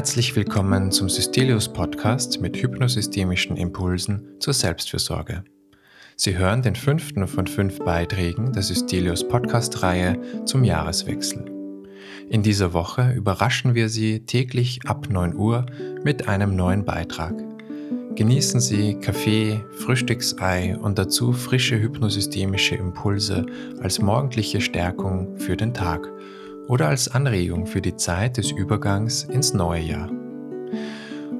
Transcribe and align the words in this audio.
Herzlich 0.00 0.34
willkommen 0.34 0.90
zum 0.90 1.10
Systelius 1.10 1.70
Podcast 1.70 2.40
mit 2.40 2.56
hypnosystemischen 2.56 3.58
Impulsen 3.58 4.40
zur 4.40 4.54
Selbstfürsorge. 4.54 5.44
Sie 6.16 6.38
hören 6.38 6.62
den 6.62 6.74
fünften 6.74 7.28
von 7.28 7.46
fünf 7.46 7.80
Beiträgen 7.80 8.54
der 8.54 8.62
Systelius 8.62 9.28
Podcast-Reihe 9.28 10.46
zum 10.46 10.64
Jahreswechsel. 10.64 11.44
In 12.30 12.42
dieser 12.42 12.72
Woche 12.72 13.12
überraschen 13.12 13.74
wir 13.74 13.90
Sie 13.90 14.24
täglich 14.24 14.80
ab 14.86 15.10
9 15.10 15.34
Uhr 15.34 15.66
mit 16.02 16.28
einem 16.28 16.56
neuen 16.56 16.86
Beitrag. 16.86 17.34
Genießen 18.14 18.58
Sie 18.58 18.94
Kaffee, 18.94 19.62
Frühstücksei 19.72 20.78
und 20.78 20.98
dazu 20.98 21.34
frische 21.34 21.78
hypnosystemische 21.78 22.74
Impulse 22.74 23.44
als 23.82 24.00
morgendliche 24.00 24.62
Stärkung 24.62 25.36
für 25.36 25.58
den 25.58 25.74
Tag 25.74 26.10
oder 26.70 26.88
als 26.88 27.08
Anregung 27.08 27.66
für 27.66 27.82
die 27.82 27.96
Zeit 27.96 28.36
des 28.36 28.52
Übergangs 28.52 29.24
ins 29.24 29.52
neue 29.52 29.82
Jahr. 29.82 30.08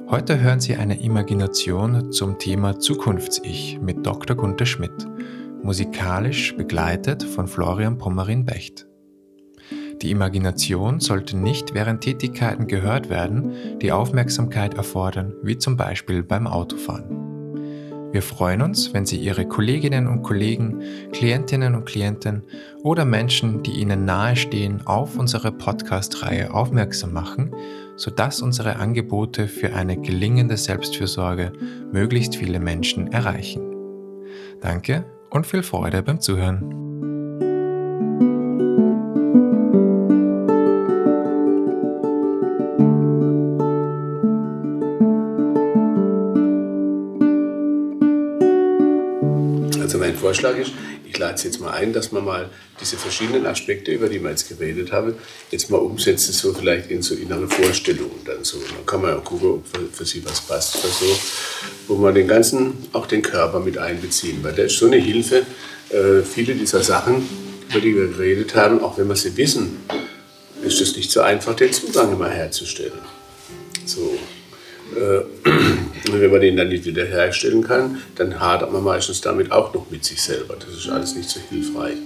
Heute 0.09 0.41
hören 0.41 0.59
Sie 0.59 0.75
eine 0.75 1.01
Imagination 1.01 2.11
zum 2.11 2.37
Thema 2.37 2.77
Zukunfts-Ich 2.77 3.79
mit 3.79 4.05
Dr. 4.05 4.35
Gunther 4.35 4.65
Schmidt, 4.65 5.07
musikalisch 5.63 6.53
begleitet 6.57 7.23
von 7.23 7.47
Florian 7.47 7.97
Pommerin-Becht. 7.97 8.87
Die 10.01 10.11
Imagination 10.11 10.99
sollte 10.99 11.37
nicht 11.37 11.73
während 11.73 12.01
Tätigkeiten 12.01 12.67
gehört 12.67 13.09
werden, 13.09 13.79
die 13.79 13.93
Aufmerksamkeit 13.93 14.73
erfordern, 14.73 15.33
wie 15.43 15.57
zum 15.57 15.77
Beispiel 15.77 16.23
beim 16.23 16.45
Autofahren. 16.45 17.20
Wir 18.11 18.21
freuen 18.21 18.61
uns, 18.61 18.93
wenn 18.93 19.05
Sie 19.05 19.17
Ihre 19.17 19.47
Kolleginnen 19.47 20.07
und 20.07 20.21
Kollegen, 20.21 20.81
Klientinnen 21.13 21.75
und 21.75 21.85
Klienten 21.85 22.43
oder 22.83 23.05
Menschen, 23.05 23.63
die 23.63 23.79
Ihnen 23.79 24.03
nahestehen, 24.03 24.85
auf 24.85 25.17
unsere 25.17 25.53
Podcast-Reihe 25.53 26.53
aufmerksam 26.53 27.13
machen, 27.13 27.55
sodass 27.95 28.41
unsere 28.41 28.75
Angebote 28.75 29.47
für 29.47 29.73
eine 29.73 29.95
gelingende 29.95 30.57
Selbstfürsorge 30.57 31.53
möglichst 31.93 32.35
viele 32.35 32.59
Menschen 32.59 33.11
erreichen. 33.13 33.61
Danke 34.59 35.05
und 35.29 35.47
viel 35.47 35.63
Freude 35.63 36.03
beim 36.03 36.19
Zuhören. 36.19 36.90
Vorschlag 50.31 50.57
ist, 50.57 50.71
ich 51.05 51.17
lade 51.17 51.35
es 51.35 51.43
jetzt 51.43 51.59
mal 51.59 51.71
ein, 51.71 51.91
dass 51.91 52.13
man 52.13 52.23
mal 52.23 52.49
diese 52.79 52.95
verschiedenen 52.95 53.45
Aspekte, 53.45 53.91
über 53.91 54.07
die 54.07 54.23
wir 54.23 54.29
jetzt 54.29 54.47
geredet 54.47 54.93
haben, 54.93 55.15
jetzt 55.51 55.69
mal 55.69 55.77
umsetzen, 55.77 56.31
so 56.31 56.53
vielleicht 56.53 56.89
in 56.89 57.01
so 57.01 57.15
innere 57.15 57.49
Vorstellungen 57.49 58.21
dann 58.23 58.41
so. 58.45 58.57
Dann 58.59 58.85
kann 58.85 59.01
man 59.01 59.11
ja 59.11 59.17
gucken, 59.17 59.49
ob 59.49 59.67
für, 59.67 59.85
für 59.91 60.05
sie 60.05 60.23
was 60.23 60.39
passt 60.39 60.77
oder 60.77 60.87
so, 60.87 61.19
wo 61.89 61.95
man 61.95 62.15
den 62.15 62.29
ganzen, 62.29 62.77
auch 62.93 63.07
den 63.07 63.21
Körper 63.21 63.59
mit 63.59 63.77
einbeziehen, 63.77 64.41
weil 64.41 64.53
das 64.53 64.67
ist 64.67 64.79
so 64.79 64.85
eine 64.85 64.95
Hilfe, 64.95 65.45
äh, 65.89 66.21
viele 66.21 66.55
dieser 66.55 66.81
Sachen, 66.81 67.27
über 67.69 67.81
die 67.81 67.93
wir 67.93 68.07
geredet 68.07 68.55
haben, 68.55 68.81
auch 68.81 68.97
wenn 68.97 69.09
wir 69.09 69.17
sie 69.17 69.35
wissen, 69.35 69.79
ist 70.63 70.79
es 70.79 70.95
nicht 70.95 71.11
so 71.11 71.19
einfach, 71.19 71.57
den 71.57 71.73
Zugang 71.73 72.13
immer 72.13 72.29
herzustellen. 72.29 73.01
So. 73.85 74.17
Äh, 74.95 75.21
wenn 76.11 76.31
man 76.31 76.41
den 76.41 76.57
dann 76.57 76.69
nicht 76.69 76.85
wiederherstellen 76.85 77.63
kann, 77.63 78.01
dann 78.15 78.39
hadert 78.39 78.71
man 78.71 78.83
meistens 78.83 79.21
damit 79.21 79.51
auch 79.51 79.73
noch 79.73 79.89
mit 79.89 80.03
sich 80.03 80.21
selber. 80.21 80.55
Das 80.59 80.77
ist 80.77 80.89
alles 80.89 81.15
nicht 81.15 81.29
so 81.29 81.39
hilfreich. 81.49 81.97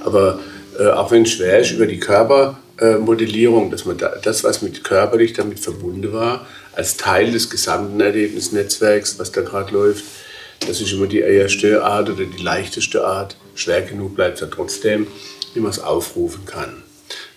Aber 0.00 0.40
äh, 0.78 0.88
auch 0.88 1.10
wenn 1.10 1.22
es 1.22 1.30
schwer 1.32 1.60
ist, 1.60 1.72
über 1.72 1.86
die 1.86 2.00
Körpermodellierung, 2.00 3.70
dass 3.70 3.84
man 3.84 3.98
da, 3.98 4.16
das, 4.22 4.44
was 4.44 4.62
mit 4.62 4.84
körperlich 4.84 5.32
damit 5.32 5.60
verbunden 5.60 6.12
war, 6.12 6.46
als 6.74 6.96
Teil 6.96 7.30
des 7.30 7.50
gesamten 7.50 8.00
Erlebnisnetzwerks, 8.00 9.18
was 9.18 9.32
da 9.32 9.42
gerade 9.42 9.72
läuft, 9.72 10.04
das 10.66 10.80
ist 10.80 10.92
immer 10.92 11.06
die 11.06 11.20
erste 11.20 11.84
Art 11.84 12.08
oder 12.08 12.24
die 12.24 12.42
leichteste 12.42 13.04
Art. 13.06 13.36
Schwer 13.54 13.82
genug 13.82 14.16
bleibt 14.16 14.36
es 14.36 14.40
ja 14.40 14.46
trotzdem, 14.46 15.06
wie 15.52 15.60
man 15.60 15.70
es 15.70 15.78
aufrufen 15.78 16.44
kann. 16.46 16.83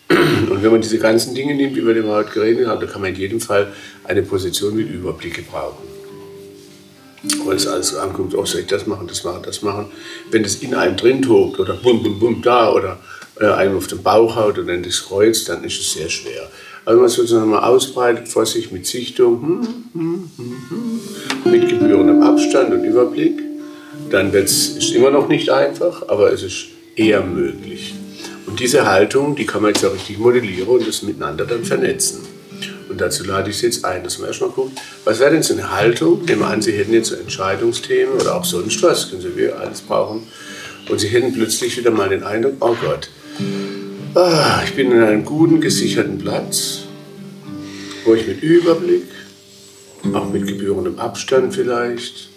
Und 0.10 0.64
wenn 0.64 0.72
man 0.72 0.82
diese 0.82 1.00
ganzen 1.00 1.36
Dinge 1.36 1.56
nimmt, 1.56 1.76
über 1.76 1.94
die 1.94 2.04
wir 2.04 2.12
heute 2.12 2.32
geredet 2.32 2.68
haben, 2.68 2.80
dann 2.80 2.90
kann 2.90 3.02
man 3.02 3.14
in 3.14 3.20
jedem 3.20 3.42
Fall 3.42 3.74
eine 4.06 4.22
Position 4.22 4.76
mit 4.76 4.90
Überblick 4.90 5.36
gebrauchen. 5.36 5.84
Weil 7.46 7.58
es 7.58 7.68
alles 7.68 7.96
anguckt, 7.96 8.34
oh, 8.36 8.46
soll 8.46 8.62
ich 8.62 8.68
das 8.68 8.88
machen, 8.88 9.08
das 9.08 9.24
machen, 9.24 9.42
das 9.44 9.62
machen. 9.62 9.88
Wenn 10.32 10.44
das 10.44 10.56
in 10.56 10.74
einem 10.74 10.96
drin 10.96 11.22
tobt 11.22 11.60
oder 11.60 11.74
bum, 11.74 12.02
bum, 12.04 12.20
bum, 12.20 12.42
da 12.42 12.72
oder 12.72 13.00
äh, 13.40 13.48
einem 13.48 13.78
auf 13.78 13.88
den 13.88 14.02
Bauch 14.02 14.36
haut 14.36 14.58
oder 14.58 14.74
in 14.74 14.84
das 14.84 15.04
Kreuz, 15.04 15.44
dann 15.44 15.64
ist 15.64 15.80
es 15.80 15.94
sehr 15.94 16.10
schwer. 16.10 16.50
Aber 16.86 16.94
wenn 16.94 17.02
man 17.02 17.08
es 17.08 17.16
sozusagen 17.16 17.50
mal 17.50 17.64
ausbreitet 17.64 18.30
vor 18.30 18.46
sich 18.46 18.72
mit 18.72 18.86
Sichtung, 18.86 19.42
hm, 19.42 19.68
hm, 19.94 20.32
hm, 20.38 21.52
mit 21.52 21.68
gebührendem 21.68 22.22
Abstand 22.22 22.72
und 22.74 22.86
Überblick, 22.86 23.42
dann 24.10 24.32
wird 24.32 24.46
es 24.46 24.92
immer 24.92 25.12
noch 25.12 25.28
nicht 25.28 25.50
einfach, 25.50 26.08
aber 26.08 26.32
es 26.32 26.44
ist 26.44 26.68
eher 26.96 27.22
möglich. 27.22 27.97
Diese 28.60 28.88
Haltung, 28.88 29.36
die 29.36 29.46
kann 29.46 29.62
man 29.62 29.74
jetzt 29.74 29.84
ja 29.84 29.90
richtig 29.90 30.18
modellieren 30.18 30.68
und 30.68 30.88
das 30.88 31.04
miteinander 31.04 31.46
dann 31.46 31.64
vernetzen. 31.64 32.22
Und 32.90 33.00
dazu 33.00 33.24
lade 33.24 33.52
ich 33.52 33.58
Sie 33.58 33.68
jetzt 33.68 33.86
ein, 33.86 34.04
dass 34.04 34.18
man 34.18 34.30
erstmal 34.30 34.50
guckt, 34.50 34.80
was 35.04 35.20
wäre 35.20 35.32
denn 35.32 35.44
so 35.44 35.54
eine 35.54 35.72
Haltung? 35.72 36.26
Nehmen 36.26 36.42
wir 36.42 36.48
an, 36.48 36.62
Sie 36.64 36.72
hätten 36.72 36.94
jetzt 36.94 37.10
so 37.10 37.16
Entscheidungsthemen 37.16 38.16
oder 38.16 38.36
auch 38.36 38.46
sonst 38.46 38.82
was, 38.82 39.10
können 39.10 39.22
Sie 39.22 39.36
wir 39.36 39.60
alles 39.60 39.82
brauchen. 39.82 40.24
Und 40.90 41.00
Sie 41.00 41.10
hätten 41.10 41.34
plötzlich 41.34 41.78
wieder 41.78 41.92
mal 41.92 42.10
den 42.10 42.24
Eindruck, 42.24 42.56
oh 42.62 42.76
Gott, 42.82 43.10
ah, 44.16 44.62
ich 44.66 44.74
bin 44.74 44.92
in 44.92 45.04
einem 45.04 45.24
guten, 45.24 45.62
gesicherten 45.62 46.18
Platz, 46.18 46.86
wo 48.06 48.16
ich 48.16 48.26
mit 48.26 48.42
Überblick, 48.42 49.04
auch 50.14 50.32
mit 50.32 50.48
gebührendem 50.48 50.98
Abstand 50.98 51.54
vielleicht, 51.54 52.30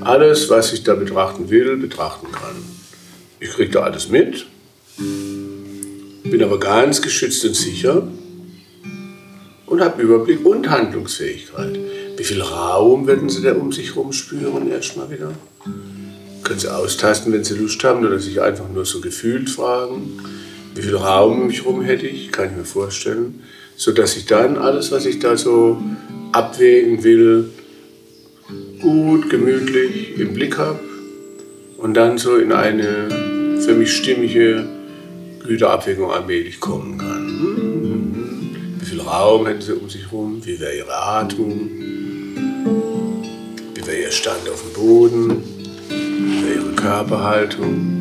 alles, 0.00 0.48
was 0.48 0.72
ich 0.72 0.84
da 0.84 0.94
betrachten 0.94 1.50
will, 1.50 1.76
betrachten 1.76 2.32
kann. 2.32 2.56
Ich 3.40 3.50
kriege 3.50 3.72
da 3.72 3.80
alles 3.80 4.08
mit, 4.08 4.46
bin 6.30 6.42
aber 6.42 6.60
ganz 6.60 7.02
geschützt 7.02 7.44
und 7.44 7.56
sicher 7.56 8.06
und 9.66 9.80
habe 9.80 10.02
Überblick 10.02 10.44
und 10.44 10.70
Handlungsfähigkeit. 10.70 11.78
Wie 12.16 12.24
viel 12.24 12.42
Raum 12.42 13.06
werden 13.06 13.28
Sie 13.28 13.42
da 13.42 13.54
um 13.54 13.72
sich 13.72 13.94
herum 13.94 14.12
spüren 14.12 14.70
erstmal 14.70 15.10
wieder? 15.10 15.32
Können 16.44 16.58
Sie 16.58 16.72
austasten, 16.72 17.32
wenn 17.32 17.44
Sie 17.44 17.54
Lust 17.54 17.82
haben 17.84 18.04
oder 18.04 18.18
sich 18.18 18.40
einfach 18.40 18.68
nur 18.68 18.84
so 18.84 19.00
gefühlt 19.00 19.50
fragen. 19.50 20.20
Wie 20.74 20.82
viel 20.82 20.96
Raum 20.96 21.40
um 21.40 21.46
mich 21.48 21.64
herum 21.64 21.82
hätte 21.82 22.06
ich, 22.06 22.30
kann 22.30 22.50
ich 22.50 22.56
mir 22.56 22.64
vorstellen, 22.64 23.42
sodass 23.76 24.16
ich 24.16 24.26
dann 24.26 24.56
alles, 24.56 24.92
was 24.92 25.06
ich 25.06 25.18
da 25.18 25.36
so 25.36 25.82
abwägen 26.32 27.02
will, 27.02 27.50
gut, 28.80 29.30
gemütlich 29.30 30.18
im 30.18 30.34
Blick 30.34 30.58
habe 30.58 30.80
und 31.78 31.94
dann 31.94 32.18
so 32.18 32.36
in 32.36 32.52
eine 32.52 33.58
für 33.60 33.74
mich 33.74 33.96
stimmige 33.96 34.64
Güterabwägung 35.50 36.12
allmählich 36.12 36.60
kommen 36.60 36.96
kann. 36.96 38.76
Wie 38.78 38.84
viel 38.86 39.00
Raum 39.00 39.48
hätten 39.48 39.60
sie 39.60 39.72
um 39.72 39.90
sich 39.90 40.02
herum? 40.02 40.40
Wie 40.46 40.60
wäre 40.60 40.76
ihre 40.76 40.94
Atmung? 40.94 41.68
Wie 43.74 43.84
wäre 43.84 44.02
ihr 44.02 44.12
Stand 44.12 44.48
auf 44.48 44.62
dem 44.62 44.72
Boden? 44.74 45.42
Wie 45.88 46.46
wäre 46.46 46.54
ihre 46.54 46.72
Körperhaltung? 46.76 47.98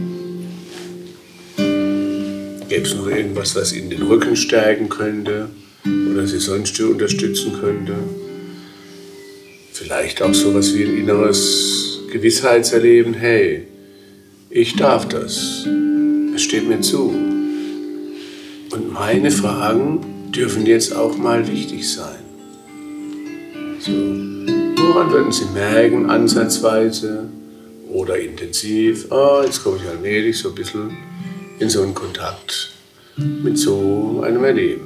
Gäbe 1.58 2.84
es 2.84 2.94
noch 2.94 3.08
irgendwas, 3.08 3.56
was 3.56 3.74
ihnen 3.74 3.90
den 3.90 4.04
Rücken 4.04 4.36
stärken 4.36 4.88
könnte 4.88 5.50
oder 5.84 6.28
sie 6.28 6.38
sonst 6.38 6.80
unterstützen 6.80 7.54
könnte? 7.60 7.96
Vielleicht 9.74 10.22
auch 10.22 10.36
so 10.36 10.52
etwas 10.52 10.76
wie 10.76 10.84
ein 10.84 11.00
inneres 11.00 12.02
Gewissheitserleben. 12.12 13.16
Hey, 13.16 13.66
ich 14.52 14.76
darf 14.76 15.08
das. 15.08 15.66
Es 16.36 16.44
steht 16.44 16.70
mir 16.70 16.82
zu. 16.82 17.29
Meine 19.00 19.32
Fragen 19.32 20.32
dürfen 20.36 20.66
jetzt 20.66 20.94
auch 20.94 21.18
mal 21.18 21.48
wichtig 21.48 21.90
sein. 21.90 22.20
So, 23.80 23.94
woran 23.94 25.10
würden 25.10 25.32
Sie 25.32 25.46
merken, 25.54 26.10
ansatzweise 26.10 27.30
oder 27.90 28.20
intensiv? 28.20 29.10
Ah, 29.10 29.44
jetzt 29.46 29.64
komme 29.64 29.78
ich 29.78 29.88
allmählich 29.90 30.38
so 30.38 30.50
ein 30.50 30.56
bisschen 30.56 30.98
in 31.60 31.70
so 31.70 31.82
einen 31.82 31.96
Kontakt 31.96 32.72
mit 33.16 33.58
so 33.58 34.22
einem 34.26 34.44
Erleben. 34.44 34.82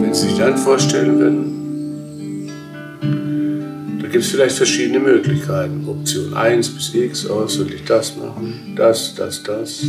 Wenn 0.00 0.12
Sie 0.12 0.26
sich 0.26 0.38
dann 0.38 0.58
vorstellen 0.58 1.20
würden, 1.20 1.53
gibt 4.14 4.26
es 4.26 4.30
vielleicht 4.30 4.54
verschiedene 4.54 5.00
Möglichkeiten. 5.00 5.88
Option 5.88 6.34
1 6.34 6.68
bis 6.68 6.94
X, 6.94 7.28
oh, 7.28 7.48
soll 7.48 7.72
ich 7.72 7.82
das 7.82 8.14
machen? 8.14 8.74
Das, 8.76 9.12
das, 9.16 9.42
das. 9.42 9.82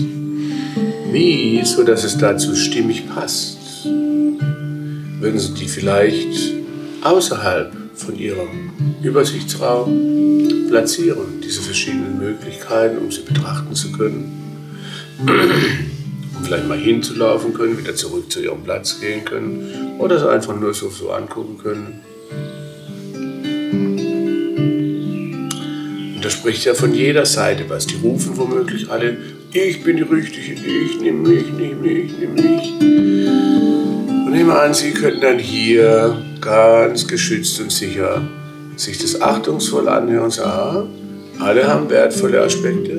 Wie, 1.12 1.62
so 1.64 1.84
dass 1.84 2.04
es 2.04 2.18
dazu 2.18 2.56
stimmig 2.56 3.08
passt? 3.08 3.86
Würden 3.86 5.38
Sie 5.38 5.54
die 5.54 5.68
vielleicht 5.68 6.56
außerhalb 7.04 7.72
von 7.94 8.18
Ihrem 8.18 8.72
Übersichtsraum 9.04 10.70
platzieren, 10.70 11.40
diese 11.44 11.62
verschiedenen 11.62 12.18
Möglichkeiten, 12.18 12.98
um 12.98 13.12
sie 13.12 13.22
betrachten 13.22 13.76
zu 13.76 13.92
können? 13.92 14.42
vielleicht 16.44 16.68
mal 16.68 16.80
hinzulaufen 16.80 17.54
können, 17.54 17.78
wieder 17.78 17.96
zurück 17.96 18.32
zu 18.32 18.42
ihrem 18.42 18.64
Platz 18.64 19.00
gehen 19.00 19.24
können 19.24 19.98
oder 20.00 20.20
sie 20.20 20.30
einfach 20.30 20.60
nur 20.60 20.74
so, 20.74 20.90
so 20.90 21.12
angucken 21.12 21.60
können. 21.60 22.02
Da 26.26 26.32
spricht 26.32 26.66
ja 26.66 26.74
von 26.74 26.92
jeder 26.92 27.24
Seite 27.28 27.66
was. 27.68 27.86
Die 27.86 27.98
rufen 27.98 28.36
womöglich 28.36 28.90
alle, 28.90 29.16
ich 29.54 29.84
bin 29.84 29.98
die 29.98 30.02
Richtige, 30.02 30.54
ich 30.54 31.00
nehme 31.00 31.30
mich, 31.30 31.46
nimm 31.56 31.80
mich, 31.84 32.12
nimm 32.20 32.34
mich. 32.34 32.72
Und 34.26 34.32
nehmen 34.32 34.50
an, 34.50 34.74
sie 34.74 34.90
könnten 34.90 35.22
dann 35.22 35.38
hier 35.38 36.20
ganz 36.42 37.08
geschützt 37.08 37.62
und 37.62 37.72
sicher 37.72 38.28
sich 38.76 38.98
das 38.98 39.22
achtungsvoll 39.22 39.88
anhören 39.88 40.24
und 40.24 40.34
sagen, 40.34 40.90
alle 41.38 41.68
haben 41.68 41.92
wertvolle 41.92 42.42
Aspekte 42.42 42.98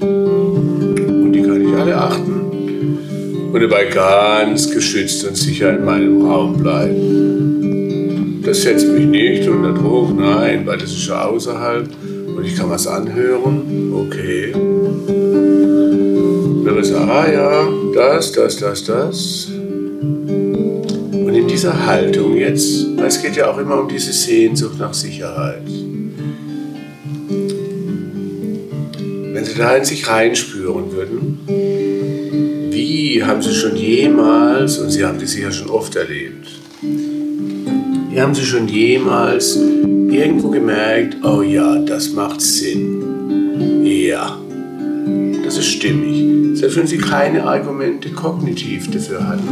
und 0.00 1.32
die 1.32 1.42
kann 1.42 1.68
ich 1.68 1.76
alle 1.76 1.96
achten 1.96 3.50
und 3.52 3.60
dabei 3.60 3.84
ganz 3.84 4.68
geschützt 4.68 5.24
und 5.28 5.36
sicher 5.36 5.70
in 5.76 5.84
meinem 5.84 6.26
Raum 6.26 6.56
bleiben. 6.56 8.42
Das 8.44 8.62
setzt 8.62 8.88
mich 8.88 9.06
nicht 9.06 9.48
unter 9.48 9.72
Druck, 9.72 10.18
nein, 10.18 10.66
weil 10.66 10.78
das 10.78 10.90
ist 10.90 11.02
schon 11.02 11.16
außerhalb 11.16 11.88
und 12.36 12.44
ich 12.44 12.56
kann 12.56 12.70
was 12.70 12.86
anhören, 12.86 13.92
okay. 13.94 14.52
Wenn 16.64 16.74
man 16.74 16.84
sagt, 16.84 17.10
ah 17.10 17.32
ja, 17.32 17.68
das, 17.94 18.32
das, 18.32 18.56
das, 18.56 18.84
das. 18.84 19.48
Und 19.50 21.34
in 21.34 21.46
dieser 21.48 21.86
Haltung 21.86 22.36
jetzt, 22.36 22.86
es 23.04 23.22
geht 23.22 23.36
ja 23.36 23.50
auch 23.50 23.58
immer 23.58 23.80
um 23.80 23.88
diese 23.88 24.12
Sehnsucht 24.12 24.78
nach 24.78 24.94
Sicherheit. 24.94 25.66
Wenn 29.32 29.44
Sie 29.44 29.54
da 29.56 29.76
in 29.76 29.84
sich 29.84 30.08
reinspüren 30.08 30.92
würden, 30.92 31.38
wie 32.70 33.22
haben 33.24 33.42
Sie 33.42 33.54
schon 33.54 33.76
jemals, 33.76 34.78
und 34.78 34.90
Sie 34.90 35.04
haben 35.04 35.18
das 35.18 35.32
sicher 35.32 35.52
schon 35.52 35.70
oft 35.70 35.96
erlebt, 35.96 36.48
wie 36.80 38.20
haben 38.20 38.34
Sie 38.34 38.44
schon 38.44 38.68
jemals 38.68 39.58
irgendwo 40.12 40.50
gemerkt, 40.50 41.16
oh 41.24 41.42
ja, 41.42 41.78
das 41.78 42.12
macht 42.12 42.40
Sinn. 42.40 43.84
Ja, 43.84 44.38
das 45.44 45.58
ist 45.58 45.66
stimmig. 45.66 46.58
Selbst 46.58 46.76
wenn 46.76 46.86
Sie 46.86 46.98
keine 46.98 47.44
Argumente 47.44 48.10
kognitiv 48.10 48.90
dafür 48.90 49.26
hatten. 49.26 49.48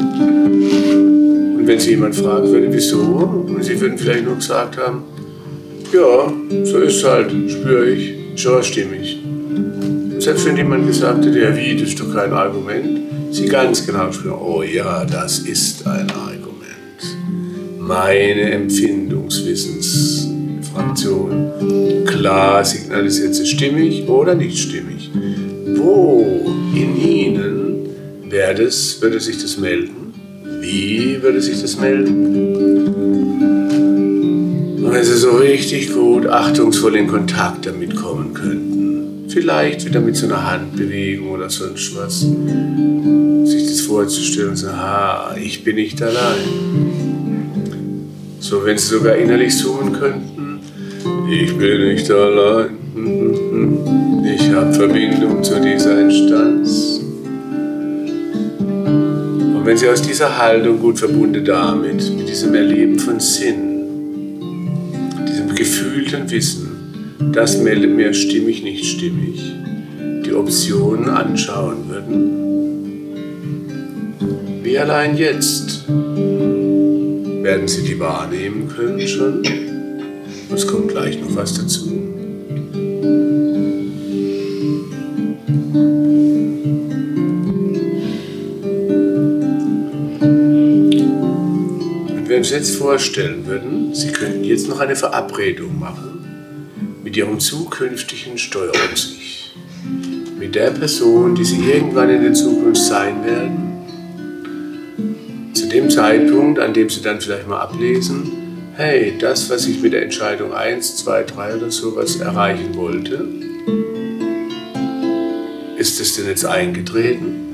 Und 1.57 1.67
wenn 1.67 1.79
Sie 1.81 1.91
jemand 1.91 2.15
fragen 2.15 2.49
würde, 2.49 2.73
wieso, 2.73 3.01
und 3.01 3.65
Sie 3.65 3.81
würden 3.81 3.99
vielleicht 3.99 4.25
nur 4.25 4.37
gesagt 4.37 4.79
haben, 4.79 5.03
ja, 5.93 6.33
so 6.65 6.79
ist 6.79 6.97
es 6.97 7.05
halt, 7.05 7.31
spüre 7.51 7.91
ich, 7.91 8.15
schon 8.37 8.63
stimmig. 8.63 9.19
Selbst 10.19 10.47
wenn 10.47 10.57
jemand 10.57 10.87
gesagt 10.87 11.25
hätte, 11.25 11.39
ja 11.39 11.57
wie, 11.57 11.77
das 11.77 11.89
ist 11.89 12.01
doch 12.01 12.15
kein 12.15 12.33
Argument, 12.33 13.01
sie 13.33 13.47
ganz 13.47 13.87
genau 13.87 14.13
spüren, 14.13 14.39
oh 14.41 14.63
ja, 14.63 15.05
das 15.05 15.41
ist 15.41 15.87
ein 15.87 16.11
Argument. 16.11 17.19
Meine 17.79 18.53
Empfindungswissensfraktion. 20.77 22.05
Klar 22.07 22.65
signalisiert 22.65 23.35
sie 23.35 23.47
stimmig 23.47 24.09
oder 24.09 24.35
nicht 24.35 24.59
stimmig. 24.59 25.11
Wo 25.77 26.25
in 26.75 27.01
Ihnen 27.01 27.89
es, 28.33 29.01
würde 29.03 29.21
sich 29.21 29.41
das 29.41 29.59
melden? 29.59 30.15
Wie 30.61 31.23
würde 31.23 31.41
sich 31.41 31.61
das 31.61 31.79
melden? 31.79 32.27
Und 34.77 34.93
wenn 34.93 35.05
Sie 35.05 35.17
so 35.17 35.33
richtig 35.33 35.93
gut, 35.93 36.27
achtungsvoll 36.27 36.97
in 36.97 37.07
Kontakt 37.07 37.67
damit 37.67 37.97
kommen 37.97 38.35
könnten 38.35 38.71
Vielleicht 39.31 39.87
wieder 39.87 40.01
mit 40.01 40.17
so 40.17 40.27
einer 40.27 40.51
Handbewegung 40.51 41.31
oder 41.31 41.49
sonst 41.49 41.95
was. 41.95 42.23
Sich 43.49 43.69
das 43.69 43.81
vorzustellen 43.83 44.51
und 44.51 44.57
sagen, 44.57 44.77
ah, 44.77 45.37
ich 45.41 45.63
bin 45.63 45.77
nicht 45.77 46.03
allein. 46.03 46.49
So, 48.41 48.65
wenn 48.65 48.77
Sie 48.77 48.87
sogar 48.87 49.15
innerlich 49.15 49.57
summen 49.57 49.93
könnten, 49.93 50.50
ich 51.31 51.57
bin 51.57 51.93
nicht 51.93 52.11
allein. 52.11 52.71
Ich 54.25 54.53
habe 54.53 54.73
Verbindung 54.73 55.43
zu 55.43 55.61
dieser 55.61 56.01
Instanz. 56.01 57.01
Und 58.59 59.63
wenn 59.65 59.77
Sie 59.77 59.89
aus 59.89 60.03
dieser 60.03 60.39
Haltung 60.39 60.81
gut 60.81 60.99
verbunden 60.99 61.45
damit, 61.45 62.11
mit 62.17 62.29
diesem 62.29 62.55
Erleben 62.55 62.99
von 62.99 63.21
Sinn, 63.21 64.69
diesem 65.29 65.55
gefühlten 65.55 66.29
Wissen, 66.31 66.69
das 67.33 67.59
meldet 67.63 67.95
mir 67.95 68.13
stimmig, 68.13 68.63
nicht 68.65 68.85
stimmig, 68.85 69.41
die 70.27 70.33
Optionen 70.33 71.09
anschauen 71.09 71.89
würden. 71.89 72.41
Wie 74.63 74.79
allein 74.79 75.17
jetzt 75.17 75.87
werden 75.89 77.69
Sie 77.69 77.83
die 77.83 78.01
wahrnehmen 78.01 78.69
können 78.69 79.07
schon. 79.07 79.43
Es 80.53 80.67
kommt 80.67 80.89
gleich 80.89 81.21
noch 81.21 81.37
was 81.37 81.55
dazu. 81.55 81.87
Und 81.87 82.09
wenn 92.17 92.29
wir 92.29 92.37
uns 92.39 92.51
jetzt 92.51 92.77
vorstellen 92.77 93.47
würden, 93.47 93.95
Sie 93.95 94.11
könnten 94.11 94.43
jetzt 94.43 94.69
noch 94.69 94.81
eine 94.81 94.97
Verabredung 94.97 95.79
machen 95.79 96.11
mit 97.05 97.17
ihrem 97.17 97.39
zukünftigen 97.39 98.37
Steuerung-Ich, 98.37 99.55
mit 100.39 100.55
der 100.55 100.71
Person, 100.71 101.35
die 101.35 101.45
sie 101.45 101.61
irgendwann 101.71 102.11
in 102.11 102.23
der 102.23 102.35
Zukunft 102.35 102.83
sein 102.83 103.25
werden, 103.25 103.71
zu 105.55 105.69
dem 105.69 105.91
Zeitpunkt, 105.91 106.59
an 106.59 106.73
dem 106.75 106.89
sie 106.89 107.03
dann 107.03 107.21
vielleicht 107.21 107.49
mal 107.49 107.61
ablesen, 107.61 108.40
hey, 108.81 109.15
das, 109.19 109.51
was 109.51 109.67
ich 109.67 109.83
mit 109.83 109.93
der 109.93 110.03
Entscheidung 110.03 110.55
1, 110.55 110.97
2, 110.97 111.25
3 111.25 111.57
oder 111.57 111.71
sowas 111.71 112.17
erreichen 112.17 112.75
wollte, 112.77 113.29
ist 115.77 116.01
es 116.01 116.17
denn 116.17 116.27
jetzt 116.27 116.47
eingetreten? 116.47 117.47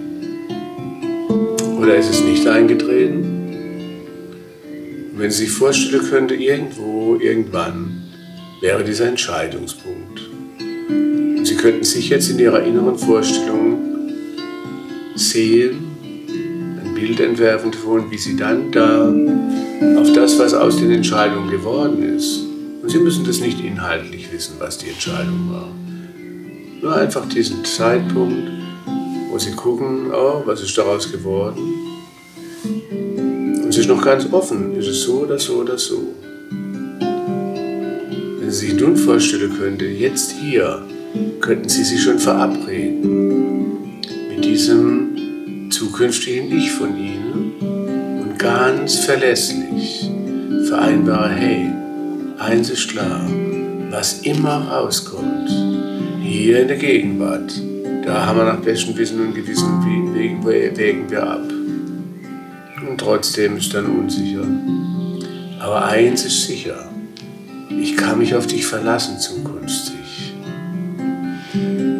Oder 1.81 1.97
ist 1.97 2.11
es 2.11 2.23
nicht 2.23 2.47
eingetreten? 2.47 3.33
wenn 5.19 5.31
Sie 5.31 5.47
sich 5.47 5.51
vorstellen 5.51 6.05
könnte, 6.11 6.35
irgendwo, 6.35 7.17
irgendwann, 7.17 8.03
wäre 8.61 8.85
dieser 8.85 9.09
Entscheidungspunkt. 9.09 10.21
Und 10.61 11.45
Sie 11.45 11.57
könnten 11.57 11.85
sich 11.85 12.11
jetzt 12.11 12.31
in 12.31 12.39
Ihrer 12.39 12.63
inneren 12.63 12.99
Vorstellung 12.99 13.79
sehen, 15.15 15.86
Bild 16.97 17.21
entwerfen 17.21 17.71
davon, 17.71 18.11
wie 18.11 18.17
Sie 18.17 18.37
dann 18.37 18.73
da 18.73 19.13
auf 20.01 20.13
das, 20.15 20.39
was 20.39 20.55
aus 20.55 20.79
den 20.79 20.91
Entscheidungen 20.91 21.51
geworden 21.51 22.03
ist. 22.17 22.41
Und 22.83 22.91
Sie 22.91 22.99
müssen 22.99 23.25
das 23.27 23.41
nicht 23.41 23.63
inhaltlich 23.63 24.33
wissen, 24.33 24.55
was 24.59 24.79
die 24.79 24.89
Entscheidung 24.89 25.51
war. 25.53 25.69
Nur 26.81 26.97
einfach 26.97 27.29
diesen 27.29 27.65
Zeitpunkt, 27.67 28.51
wo 29.31 29.39
Sie 29.39 29.53
gucken, 29.53 30.11
oh, 30.11 30.43
was 30.47 30.63
ist 30.63 30.77
daraus 30.79 31.13
geworden. 31.13 31.61
Und 32.65 33.69
es 33.69 33.77
ist 33.77 33.89
noch 33.89 34.03
ganz 34.03 34.27
offen, 34.33 34.75
ist 34.77 34.89
es 34.89 35.03
so 35.03 35.21
oder 35.21 35.39
so 35.39 35.57
oder 35.57 35.77
so 35.77 36.15
sich 38.49 38.75
nun 38.75 38.97
vorstellen 38.97 39.53
könnte, 39.59 39.85
jetzt 39.85 40.33
hier, 40.33 40.83
könnten 41.41 41.69
Sie 41.69 41.85
sich 41.85 42.03
schon 42.03 42.19
verabreden 42.19 43.16
diesem 46.07 46.23
zukünftigen 46.23 46.57
Ich 46.57 46.71
von 46.71 46.97
Ihnen 46.97 47.53
und 48.21 48.39
ganz 48.39 48.97
verlässlich 48.97 50.11
vereinbare, 50.69 51.31
hey, 51.31 51.71
eins 52.39 52.71
ist 52.71 52.89
klar, 52.89 53.29
was 53.91 54.21
immer 54.21 54.69
rauskommt, 54.69 55.51
hier 56.23 56.63
in 56.63 56.69
der 56.69 56.77
Gegenwart, 56.77 57.53
da 58.05 58.27
haben 58.27 58.39
wir 58.39 58.45
nach 58.45 58.61
bestem 58.61 58.97
Wissen 58.97 59.21
und 59.21 59.35
Gewissen 59.35 59.85
wägen 60.15 61.11
wir 61.11 61.23
ab. 61.23 61.43
Und 62.89 62.99
trotzdem 62.99 63.57
ist 63.57 63.75
dann 63.75 63.87
unsicher. 63.87 64.47
Aber 65.59 65.87
eins 65.87 66.25
ist 66.25 66.47
sicher, 66.47 66.89
ich 67.81 67.97
kann 67.97 68.19
mich 68.19 68.35
auf 68.35 68.47
dich 68.47 68.65
verlassen 68.65 69.19
zukünftig. 69.19 70.35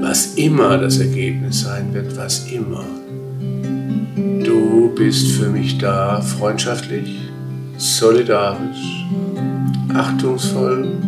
Was 0.01 0.35
immer 0.35 0.79
das 0.79 0.99
Ergebnis 0.99 1.63
sein 1.63 1.93
wird, 1.93 2.17
was 2.17 2.51
immer. 2.51 2.85
Bist 5.07 5.37
für 5.37 5.49
mich 5.49 5.79
da, 5.79 6.21
freundschaftlich, 6.21 7.21
solidarisch, 7.77 9.07
achtungsvoll, 9.95 10.99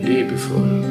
liebevoll. 0.00 0.84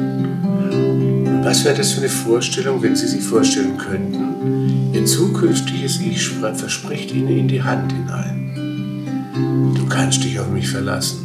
Was 1.42 1.64
wäre 1.64 1.74
das 1.74 1.92
für 1.92 2.00
eine 2.00 2.10
Vorstellung, 2.10 2.82
wenn 2.82 2.94
Sie 2.94 3.06
sich 3.06 3.22
vorstellen 3.22 3.78
könnten, 3.78 4.92
Ihr 4.92 5.06
zukünftiges 5.06 6.02
Ich 6.02 6.28
verspricht 6.28 7.14
Ihnen 7.14 7.28
in 7.28 7.48
die 7.48 7.62
Hand 7.62 7.90
hinein. 7.90 9.72
Du 9.74 9.86
kannst 9.86 10.22
dich 10.22 10.38
auf 10.38 10.50
mich 10.50 10.68
verlassen. 10.68 11.16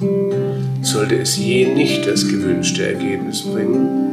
Sollte 0.83 1.17
es 1.17 1.35
je 1.35 1.67
nicht 1.67 2.07
das 2.07 2.25
gewünschte 2.25 2.87
Ergebnis 2.87 3.41
bringen, 3.41 4.07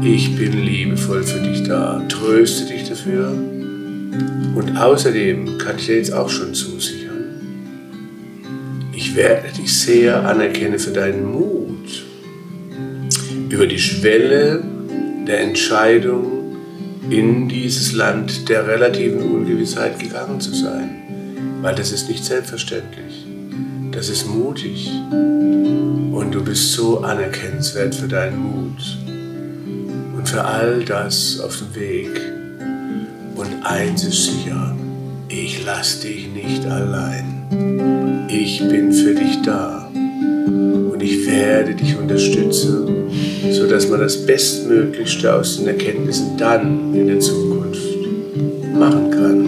ich 0.00 0.36
bin 0.36 0.64
liebevoll 0.64 1.24
für 1.24 1.40
dich 1.40 1.64
da. 1.64 2.00
Tröste 2.08 2.72
dich 2.72 2.88
dafür. 2.88 3.53
Und 4.54 4.76
außerdem 4.76 5.58
kann 5.58 5.76
ich 5.78 5.86
dir 5.86 5.96
jetzt 5.96 6.12
auch 6.12 6.28
schon 6.28 6.54
zusichern, 6.54 7.04
ich 8.92 9.16
werde 9.16 9.48
dich 9.48 9.76
sehr 9.76 10.24
anerkennen 10.26 10.78
für 10.78 10.92
deinen 10.92 11.30
Mut, 11.30 12.04
über 13.48 13.66
die 13.66 13.78
Schwelle 13.78 14.62
der 15.26 15.40
Entscheidung 15.40 16.56
in 17.10 17.48
dieses 17.48 17.92
Land 17.92 18.48
der 18.48 18.66
relativen 18.66 19.20
Ungewissheit 19.20 19.98
gegangen 19.98 20.40
zu 20.40 20.54
sein. 20.54 20.90
Weil 21.60 21.74
das 21.74 21.92
ist 21.92 22.08
nicht 22.08 22.24
selbstverständlich. 22.24 23.26
Das 23.92 24.08
ist 24.08 24.26
mutig. 24.26 24.90
Und 25.10 26.32
du 26.32 26.42
bist 26.44 26.72
so 26.72 27.00
anerkennenswert 27.00 27.94
für 27.94 28.08
deinen 28.08 28.38
Mut 28.38 28.98
und 30.16 30.28
für 30.28 30.44
all 30.44 30.84
das 30.84 31.40
auf 31.40 31.58
dem 31.58 31.74
Weg. 31.74 32.33
Eins 33.64 34.04
ist 34.04 34.24
sicher, 34.24 34.76
ich 35.30 35.64
lass 35.64 36.00
dich 36.00 36.28
nicht 36.28 36.66
allein. 36.66 38.26
Ich 38.28 38.58
bin 38.58 38.92
für 38.92 39.14
dich 39.14 39.40
da 39.42 39.88
und 39.94 41.02
ich 41.02 41.26
werde 41.26 41.74
dich 41.74 41.96
unterstützen, 41.96 43.08
sodass 43.50 43.88
man 43.88 44.00
das 44.00 44.26
Bestmöglichste 44.26 45.34
aus 45.34 45.56
den 45.56 45.68
Erkenntnissen 45.68 46.36
dann 46.36 46.94
in 46.94 47.06
der 47.06 47.20
Zukunft 47.20 47.80
machen 48.78 49.10
kann. 49.10 49.46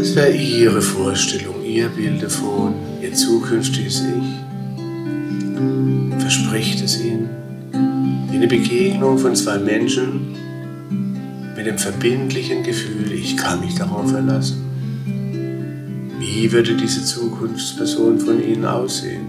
Was 0.00 0.16
wäre 0.16 0.32
Ihre 0.32 0.82
Vorstellung, 0.82 1.64
Ihr 1.64 1.88
Bild 1.88 2.20
davon, 2.20 2.74
Ihr 3.00 3.14
zukünftiges 3.14 4.02
Ich? 4.02 4.24
Verspricht 6.18 6.82
es 6.84 7.00
Ihnen? 7.00 7.28
Eine 8.32 8.48
Begegnung 8.48 9.18
von 9.18 9.36
zwei 9.36 9.58
Menschen 9.58 10.45
mit 11.66 11.74
dem 11.74 11.78
verbindlichen 11.78 12.62
Gefühl, 12.62 13.10
ich 13.12 13.36
kann 13.36 13.58
mich 13.58 13.74
darauf 13.74 14.08
verlassen. 14.08 14.62
Wie 16.20 16.52
würde 16.52 16.74
diese 16.76 17.04
Zukunftsperson 17.04 18.20
von 18.20 18.40
Ihnen 18.40 18.64
aussehen? 18.64 19.26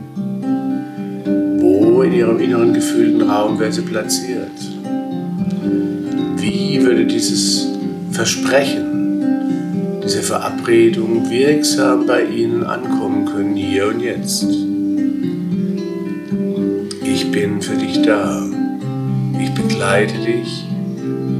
Wo 1.59 2.03
in 2.03 2.13
Ihrem 2.13 2.39
inneren 2.39 2.73
gefühlten 2.75 3.23
Raum 3.23 3.59
wäre 3.59 3.71
sie 3.71 3.81
platziert? 3.81 4.51
Wie 6.35 6.79
würde 6.83 7.07
dieses 7.07 7.69
Versprechen, 8.11 9.23
diese 10.05 10.21
Verabredung 10.21 11.27
wirksam 11.31 12.05
bei 12.05 12.23
Ihnen 12.23 12.63
ankommen 12.63 13.25
können, 13.25 13.55
hier 13.55 13.87
und 13.87 13.99
jetzt? 13.99 14.45
Ich 17.03 17.31
bin 17.31 17.63
für 17.63 17.77
dich 17.77 18.03
da. 18.03 18.45
Ich 19.41 19.51
begleite 19.55 20.19
dich, 20.19 20.66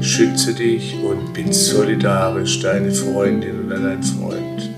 schütze 0.02 0.54
dich 0.54 0.96
und 1.04 1.34
bin 1.34 1.52
solidarisch 1.52 2.60
deine 2.62 2.92
Freundin 2.92 3.66
oder 3.66 3.80
dein 3.80 4.04
Freund, 4.04 4.70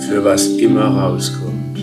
für 0.00 0.24
was 0.24 0.46
immer 0.48 0.86
rauskommt. 0.86 1.78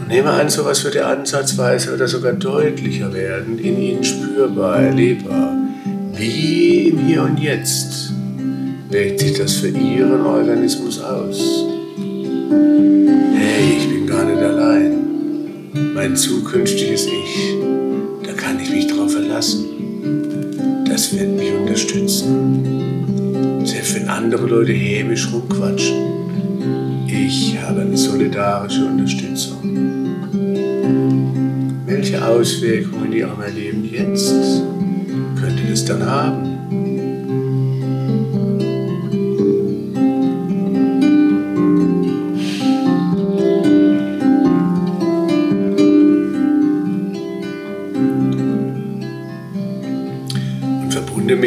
Und 0.00 0.08
nehme 0.08 0.30
an, 0.30 0.48
sowas 0.48 0.84
würde 0.84 1.04
ansatzweise 1.06 1.94
oder 1.94 2.08
sogar 2.08 2.32
deutlicher 2.32 3.12
werden, 3.12 3.58
in 3.58 3.80
ihnen 3.80 4.04
spürbar, 4.04 4.82
erlebbar. 4.82 5.54
Wie 6.14 6.88
im 6.88 6.98
Hier 7.06 7.22
und 7.22 7.38
Jetzt 7.38 8.12
wirkt 8.90 9.20
sich 9.20 9.38
das 9.38 9.54
für 9.54 9.68
ihren 9.68 10.24
Organismus 10.24 11.00
aus. 11.00 11.66
Hey, 13.34 13.76
ich 13.78 13.88
bin 13.88 14.06
gar 14.06 14.24
nicht 14.24 14.42
allein. 14.42 14.94
Mein 15.94 16.16
zukünftiges 16.16 17.06
Ich, 17.06 17.54
da 18.22 18.32
kann 18.32 18.58
ich 18.60 18.70
mich 18.70 18.86
drauf 18.86 19.12
verlassen. 19.12 19.75
Das 21.06 21.20
wird 21.20 21.36
mich 21.36 21.52
unterstützen. 21.52 23.62
Selbst 23.64 23.94
wenn 23.94 24.08
andere 24.08 24.44
Leute 24.44 24.72
hämisch 24.72 25.32
rumquatschen, 25.32 27.06
ich 27.06 27.56
habe 27.62 27.82
eine 27.82 27.96
solidarische 27.96 28.86
Unterstützung. 28.86 30.16
Welche 31.86 32.26
Auswirkungen 32.26 33.12
in 33.12 33.18
Ihrem 33.18 33.40
Erleben 33.40 33.84
jetzt 33.84 34.34
könnte 35.38 35.62
das 35.70 35.84
dann 35.84 36.04
haben? 36.04 36.55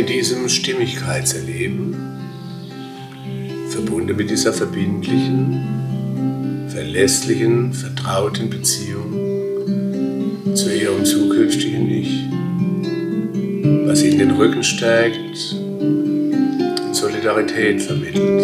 Diesem 0.09 0.49
Stimmigkeitserleben, 0.49 1.95
verbunden 3.69 4.15
mit 4.15 4.31
dieser 4.31 4.51
verbindlichen, 4.51 6.67
verlässlichen, 6.67 7.73
vertrauten 7.73 8.49
Beziehung 8.49 9.13
zu 10.55 10.75
ihrem 10.75 11.05
zukünftigen 11.05 11.91
Ich, 11.91 12.27
was 13.87 14.03
ihnen 14.03 14.17
den 14.17 14.31
Rücken 14.31 14.63
stärkt 14.63 15.55
und 15.79 16.91
Solidarität 16.91 17.79
vermittelt. 17.79 18.41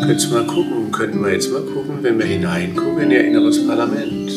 Könntest 0.00 0.28
du 0.28 0.34
mal 0.34 0.46
gucken, 0.46 0.90
könnten 0.90 1.22
wir 1.22 1.32
jetzt 1.32 1.52
mal 1.52 1.62
gucken, 1.62 1.98
wenn 2.02 2.18
wir 2.18 2.26
hineingucken 2.26 3.04
in 3.04 3.12
ihr 3.12 3.24
inneres 3.24 3.64
Parlament. 3.64 4.32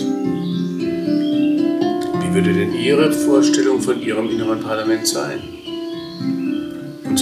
Wie 2.21 2.33
würde 2.35 2.53
denn 2.53 2.75
Ihre 2.75 3.11
Vorstellung 3.11 3.81
von 3.81 3.99
Ihrem 3.99 4.29
inneren 4.29 4.59
Parlament 4.59 5.07
sein? 5.07 5.52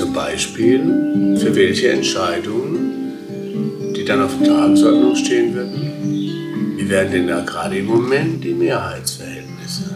Zum 0.02 0.14
Beispiel, 0.14 1.38
für 1.38 1.56
welche 1.56 1.92
Entscheidungen, 1.92 3.14
die 3.96 4.04
dann 4.04 4.24
auf 4.24 4.32
der 4.40 4.48
Tagesordnung 4.48 5.16
stehen 5.16 5.54
würden, 5.54 6.76
wie 6.76 6.90
wären 6.90 7.12
denn 7.12 7.28
da 7.28 7.42
gerade 7.42 7.78
im 7.78 7.86
Moment 7.86 8.44
die 8.44 8.56
Mehrheitsverhältnisse? 8.56 9.96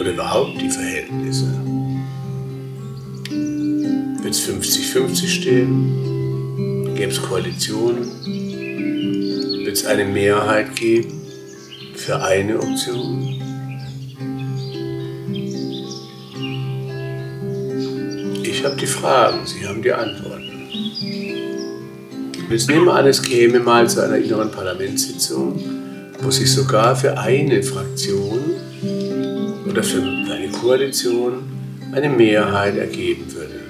Oder 0.00 0.12
überhaupt 0.12 0.58
die 0.62 0.70
Verhältnisse? 0.70 1.44
Wird 4.22 4.34
es 4.34 4.48
50-50 4.48 5.26
stehen? 5.26 6.94
Gäbe 6.96 7.12
es 7.12 7.20
Koalitionen? 7.20 8.08
Wird 9.62 9.76
es 9.76 9.84
eine 9.84 10.06
Mehrheit 10.06 10.74
geben 10.74 11.20
für 11.96 12.22
eine 12.22 12.58
Option? 12.58 13.35
Habe 18.66 18.76
die 18.76 18.86
Fragen, 18.86 19.46
Sie 19.46 19.66
haben 19.66 19.80
die 19.80 19.92
Antworten. 19.92 20.42
Jetzt 22.50 22.68
nehmen 22.68 22.86
wir 22.86 22.94
an, 22.94 23.06
es 23.06 23.22
käme 23.22 23.60
mal 23.60 23.88
zu 23.88 24.02
einer 24.02 24.16
inneren 24.16 24.50
Parlamentssitzung, 24.50 25.60
wo 26.20 26.30
sich 26.30 26.52
sogar 26.52 26.96
für 26.96 27.16
eine 27.16 27.62
Fraktion 27.62 28.40
oder 29.68 29.82
für 29.82 30.02
eine 30.02 30.48
Koalition 30.50 31.44
eine 31.92 32.08
Mehrheit 32.08 32.76
ergeben 32.76 33.26
würde. 33.32 33.60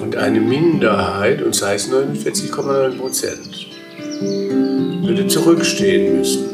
Und 0.00 0.16
eine 0.16 0.40
Minderheit, 0.40 1.42
und 1.42 1.54
sei 1.54 1.74
es 1.74 1.88
49,9 1.90 2.98
Prozent, 2.98 3.66
würde 5.06 5.28
zurückstehen 5.28 6.18
müssen, 6.18 6.46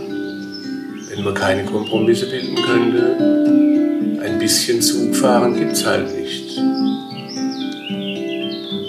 wenn 1.09 1.25
man 1.25 1.35
keine 1.35 1.65
Kompromisse 1.65 2.27
bilden 2.27 2.57
könnte. 2.57 3.42
Ein 4.23 4.39
bisschen 4.39 4.81
Zug 4.81 5.17
fahren 5.17 5.57
gibt 5.57 5.73
es 5.73 5.85
halt 5.85 6.17
nicht. 6.17 6.57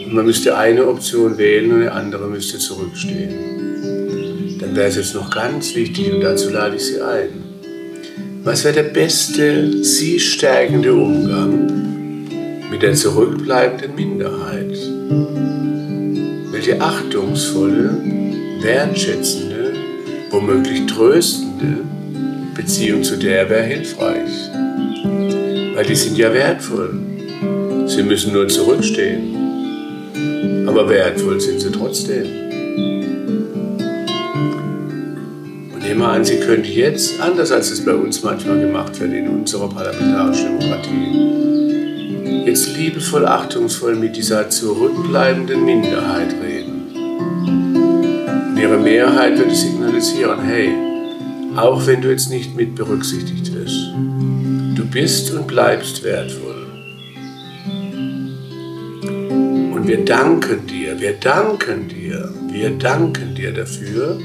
Und 0.05 0.13
man 0.13 0.27
müsste 0.27 0.55
eine 0.55 0.87
Option 0.87 1.39
wählen 1.39 1.71
und 1.71 1.81
eine 1.81 1.91
andere 1.91 2.27
müsste 2.27 2.59
zurückstehen. 2.59 4.59
Dann 4.59 4.75
wäre 4.75 4.89
es 4.89 4.95
jetzt 4.95 5.15
noch 5.15 5.31
ganz 5.31 5.75
wichtig, 5.75 6.13
und 6.13 6.21
dazu 6.21 6.51
lade 6.51 6.75
ich 6.75 6.83
Sie 6.83 7.01
ein. 7.01 7.29
Was 8.43 8.63
wäre 8.63 8.75
der 8.75 8.83
beste, 8.83 9.83
Sie 9.83 10.19
stärkende 10.19 10.93
Umgang 10.93 12.29
mit 12.69 12.83
der 12.83 12.93
zurückbleibenden 12.93 13.95
Minderheit? 13.95 14.77
Welche 16.51 16.79
achtungsvolle, 16.79 17.97
wertschätzende, 18.61 19.73
womöglich 20.29 20.85
tröstende 20.85 21.79
Beziehung 22.53 23.03
zu 23.03 23.17
der 23.17 23.49
wäre 23.49 23.63
hilfreich? 23.63 24.51
Weil 25.73 25.85
die 25.85 25.95
sind 25.95 26.17
ja 26.17 26.31
wertvoll. 26.31 26.93
Sie 27.87 28.03
müssen 28.03 28.33
nur 28.33 28.47
zurückstehen. 28.47 30.67
Aber 30.67 30.87
wertvoll 30.87 31.41
sind 31.41 31.61
sie 31.61 31.71
trotzdem. 31.71 32.27
Und 35.73 35.81
nehmen 35.81 35.99
wir 35.99 36.09
an, 36.09 36.23
Sie 36.23 36.39
könnten 36.39 36.71
jetzt, 36.71 37.19
anders 37.19 37.51
als 37.51 37.71
es 37.71 37.83
bei 37.83 37.95
uns 37.95 38.21
manchmal 38.23 38.59
gemacht 38.59 38.99
wird 38.99 39.13
in 39.13 39.29
unserer 39.29 39.67
parlamentarischen 39.67 40.59
Demokratie, 40.59 42.45
jetzt 42.45 42.77
liebevoll, 42.77 43.25
achtungsvoll 43.25 43.95
mit 43.95 44.15
dieser 44.15 44.47
zurückbleibenden 44.49 45.65
Minderheit 45.65 46.35
reden. 46.43 46.83
Und 48.49 48.57
ihre 48.57 48.77
Mehrheit 48.77 49.39
würde 49.39 49.55
signalisieren, 49.55 50.39
hey, 50.43 50.69
auch 51.55 51.87
wenn 51.87 52.01
du 52.01 52.09
jetzt 52.09 52.29
nicht 52.29 52.55
mit 52.55 52.75
berücksichtigt 52.75 53.52
bist 54.93 55.31
und 55.31 55.47
bleibst 55.47 56.03
wertvoll. 56.03 56.67
Und 59.73 59.87
wir 59.87 60.05
danken 60.05 60.67
dir, 60.67 60.99
wir 60.99 61.13
danken 61.13 61.87
dir, 61.87 62.31
wir 62.51 62.69
danken 62.69 63.33
dir 63.33 63.51
dafür, 63.51 64.19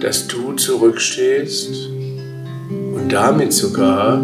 dass 0.00 0.28
du 0.28 0.52
zurückstehst 0.52 1.88
und 2.94 3.12
damit 3.12 3.52
sogar 3.52 4.22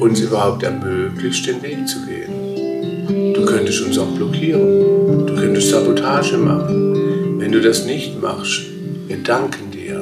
uns 0.00 0.20
überhaupt 0.20 0.64
ermöglicht, 0.64 1.46
den 1.46 1.62
Weg 1.62 1.86
zu 1.86 1.98
gehen. 2.04 3.34
Du 3.34 3.44
könntest 3.44 3.82
uns 3.82 3.96
auch 3.98 4.10
blockieren, 4.10 5.26
du 5.26 5.34
könntest 5.36 5.70
Sabotage 5.70 6.36
machen. 6.36 7.38
Wenn 7.38 7.52
du 7.52 7.60
das 7.60 7.86
nicht 7.86 8.20
machst, 8.20 8.62
wir 9.06 9.18
danken 9.18 9.70
dir. 9.70 10.00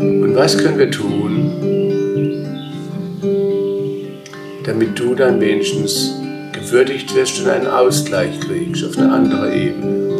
Und 0.00 0.34
was 0.34 0.56
können 0.56 0.78
wir 0.78 0.90
tun, 0.90 1.19
damit 4.70 4.98
du 5.00 5.16
dann 5.16 5.40
wenigstens 5.40 6.14
gewürdigt 6.52 7.12
wirst 7.16 7.40
und 7.40 7.48
einen 7.48 7.66
Ausgleich 7.66 8.38
kriegst 8.38 8.84
auf 8.84 8.96
eine 8.96 9.12
andere 9.12 9.52
Ebene? 9.52 10.10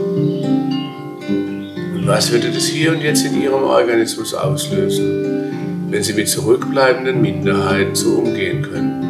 Und 1.95 2.05
was 2.05 2.33
würde 2.33 2.51
das 2.51 2.65
hier 2.65 2.91
und 2.91 3.01
jetzt 3.01 3.25
in 3.25 3.41
ihrem 3.41 3.63
Organismus 3.63 4.35
auslösen, 4.35 5.87
wenn 5.91 6.03
sie 6.03 6.15
mit 6.15 6.29
zurückbleibenden 6.29 7.23
Minderheiten 7.23 7.95
so 7.95 8.15
umgehen 8.15 8.63
könnten? 8.63 9.07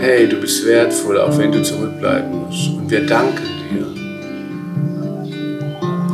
Hey, 0.00 0.26
du 0.26 0.40
bist 0.40 0.66
wertvoll, 0.66 1.20
auch 1.20 1.36
wenn 1.36 1.52
du 1.52 1.62
zurückbleiben 1.62 2.46
musst. 2.46 2.70
Und 2.78 2.90
wir 2.90 3.04
danken 3.04 3.44
dir. 3.70 3.86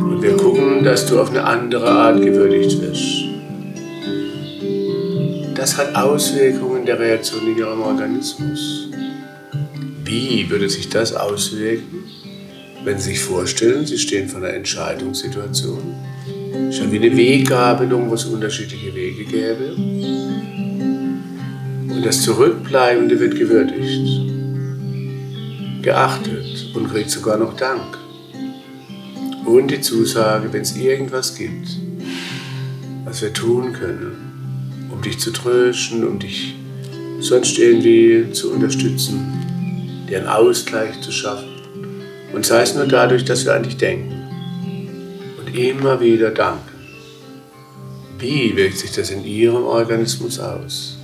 Und 0.03 0.21
wir 0.21 0.35
gucken, 0.35 0.83
dass 0.83 1.05
du 1.05 1.17
auf 1.17 1.29
eine 1.29 1.45
andere 1.45 1.89
Art 1.89 2.21
gewürdigt 2.21 2.81
wirst. 2.81 3.23
Das 5.55 5.77
hat 5.77 5.95
Auswirkungen 5.95 6.74
der 6.85 6.99
Reaktion 6.99 7.47
in 7.47 7.57
ihrem 7.57 7.81
Organismus. 7.81 8.89
Wie 10.03 10.49
würde 10.49 10.69
sich 10.69 10.89
das 10.89 11.13
auswirken, 11.13 12.03
wenn 12.83 12.99
Sie 12.99 13.11
sich 13.11 13.19
vorstellen, 13.19 13.85
Sie 13.85 13.97
stehen 13.97 14.29
vor 14.29 14.39
einer 14.39 14.53
Entscheidungssituation, 14.53 15.95
schon 16.71 16.91
wie 16.91 16.97
eine 16.97 17.17
Weggabelung, 17.17 18.09
wo 18.09 18.13
es 18.13 18.25
unterschiedliche 18.25 18.93
Wege 18.93 19.25
gäbe, 19.25 19.75
und 21.95 22.05
das 22.05 22.21
Zurückbleibende 22.21 23.19
wird 23.19 23.35
gewürdigt, 23.35 24.31
geachtet 25.81 26.71
und 26.75 26.89
kriegt 26.89 27.09
sogar 27.09 27.37
noch 27.37 27.55
Dank. 27.55 27.97
Und 29.45 29.71
die 29.71 29.81
Zusage, 29.81 30.51
wenn 30.51 30.61
es 30.61 30.75
irgendwas 30.75 31.35
gibt, 31.35 31.67
was 33.05 33.21
wir 33.21 33.33
tun 33.33 33.73
können, 33.73 34.89
um 34.91 35.01
dich 35.01 35.19
zu 35.19 35.31
trösten, 35.31 36.05
um 36.05 36.19
dich 36.19 36.55
sonst 37.25 37.57
irgendwie 37.57 38.31
zu 38.31 38.51
unterstützen, 38.51 40.05
dir 40.09 40.19
einen 40.19 40.27
Ausgleich 40.27 41.01
zu 41.01 41.11
schaffen. 41.11 41.49
Und 42.33 42.45
sei 42.45 42.61
es 42.61 42.75
nur 42.75 42.85
dadurch, 42.85 43.25
dass 43.25 43.45
wir 43.45 43.55
an 43.55 43.63
dich 43.63 43.77
denken 43.77 44.13
und 45.39 45.57
immer 45.57 45.99
wieder 45.99 46.31
danken. 46.31 46.75
Wie 48.19 48.55
wirkt 48.55 48.77
sich 48.77 48.91
das 48.91 49.09
in 49.09 49.25
Ihrem 49.25 49.63
Organismus 49.63 50.39
aus? 50.39 50.97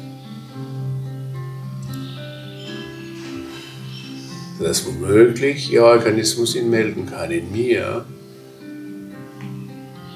Dass 4.62 4.86
womöglich 4.86 5.72
Ihr 5.72 5.84
Organismus 5.84 6.56
ihn 6.56 6.70
melden 6.70 7.08
kann. 7.08 7.32
In 7.32 7.52
mir 7.52 8.06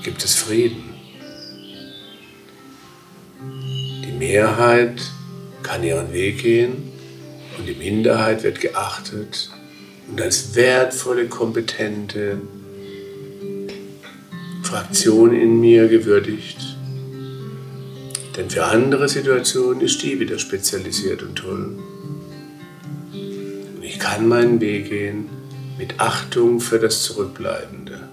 gibt 0.03 0.23
es 0.23 0.35
Frieden. 0.35 0.83
Die 4.05 4.17
Mehrheit 4.17 5.01
kann 5.65 5.83
ihren 5.83 6.13
Weg 6.13 6.43
gehen 6.43 6.91
und 7.57 7.67
die 7.67 7.73
Minderheit 7.73 8.43
wird 8.43 8.61
geachtet 8.61 9.49
und 10.09 10.21
als 10.21 10.55
wertvolle, 10.55 11.25
kompetente 11.25 12.39
Fraktion 14.61 15.33
in 15.33 15.59
mir 15.59 15.87
gewürdigt. 15.87 16.77
Denn 18.37 18.49
für 18.49 18.65
andere 18.65 19.09
Situationen 19.09 19.81
ist 19.81 20.03
die 20.03 20.19
wieder 20.19 20.37
spezialisiert 20.37 21.23
und 21.23 21.35
toll. 21.35 21.79
Und 23.13 23.83
ich 23.83 23.97
kann 23.97 24.27
meinen 24.27 24.61
Weg 24.61 24.89
gehen 24.89 25.29
mit 25.79 25.99
Achtung 25.99 26.59
für 26.59 26.77
das 26.77 27.01
Zurückbleibende. 27.03 28.09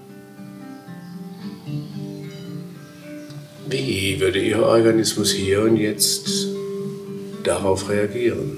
Wie 3.69 4.19
würde 4.19 4.39
Ihr 4.39 4.63
Organismus 4.63 5.31
hier 5.31 5.61
und 5.61 5.77
jetzt 5.77 6.52
darauf 7.43 7.89
reagieren? 7.89 8.57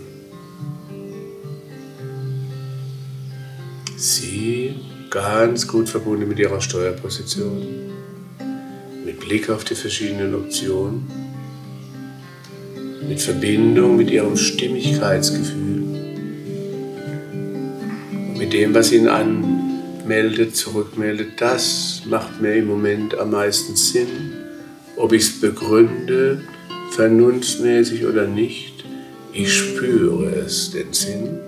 Sie 3.98 4.76
ganz 5.10 5.68
gut 5.68 5.90
verbunden 5.90 6.28
mit 6.28 6.40
ihrer 6.40 6.62
Steuerposition, 6.62 7.66
mit 9.06 9.20
Blick 9.20 9.50
auf 9.50 9.64
die 9.64 9.76
verschiedenen 9.76 10.36
Optionen, 10.36 11.08
mit 13.08 13.22
Verbindung 13.22 13.98
mit 13.98 14.10
ihrem 14.10 14.36
Stimmigkeitsgefühl 14.36 15.76
mit 18.46 18.54
dem, 18.54 18.76
was 18.76 18.92
ihnen 18.92 19.08
anmeldet, 19.08 20.56
zurückmeldet, 20.56 21.42
das 21.42 22.04
macht 22.06 22.42
mir 22.42 22.56
im 22.56 22.68
Moment 22.68 23.18
am 23.18 23.32
meisten 23.32 23.76
Sinn, 23.76 24.34
ob 24.98 25.14
ich 25.14 25.24
es 25.24 25.42
begründe, 25.42 26.44
vernunftmäßig 26.92 28.06
oder 28.06 28.28
nicht, 28.28 28.75
ich 29.36 29.54
spüre 29.54 30.34
es, 30.34 30.72
den 30.72 30.94
Sinn. 30.94 31.40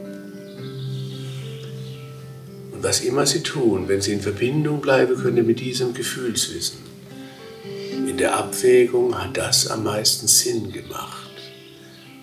Und 2.74 2.84
was 2.84 3.00
immer 3.00 3.26
Sie 3.26 3.42
tun, 3.42 3.88
wenn 3.88 4.02
Sie 4.02 4.12
in 4.12 4.22
Verbindung 4.22 4.82
bleiben 4.82 5.16
können 5.16 5.48
mit 5.48 5.62
diesem 5.62 5.94
Gefühlswissen, 5.94 6.80
in 8.08 8.18
der 8.18 8.36
Abwägung 8.36 9.18
hat 9.18 9.38
das 9.38 9.68
am 9.68 9.86
meisten 9.86 10.28
Sinn 10.28 10.72
gemacht. 10.72 11.32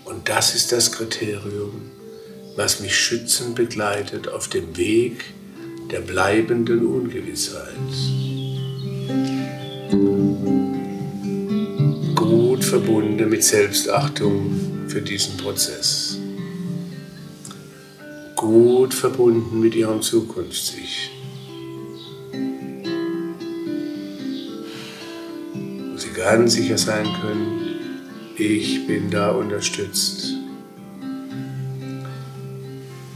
Und 0.05 0.29
das 0.29 0.55
ist 0.55 0.71
das 0.71 0.93
Kriterium, 0.93 1.91
was 2.57 2.81
mich 2.81 2.97
schützend 2.97 3.55
begleitet 3.55 4.29
auf 4.29 4.49
dem 4.49 4.77
Weg 4.77 5.25
der 5.91 6.01
bleibenden 6.01 6.87
Ungewissheit. 6.87 7.75
Gut 12.15 12.65
verbunden 12.65 13.29
mit 13.29 13.45
Selbstachtung 13.45 14.89
für 14.89 15.03
diesen 15.03 15.37
Prozess 15.37 16.19
gut 18.45 18.93
verbunden 18.93 19.61
mit 19.61 19.75
ihrem 19.75 20.03
Zukunftssich. 20.03 21.11
Wo 25.55 25.97
sie 25.97 26.11
ganz 26.15 26.53
sicher 26.53 26.77
sein 26.77 27.07
können, 27.23 27.63
ich 28.37 28.87
bin 28.87 29.11
da 29.11 29.31
unterstützt. 29.31 30.35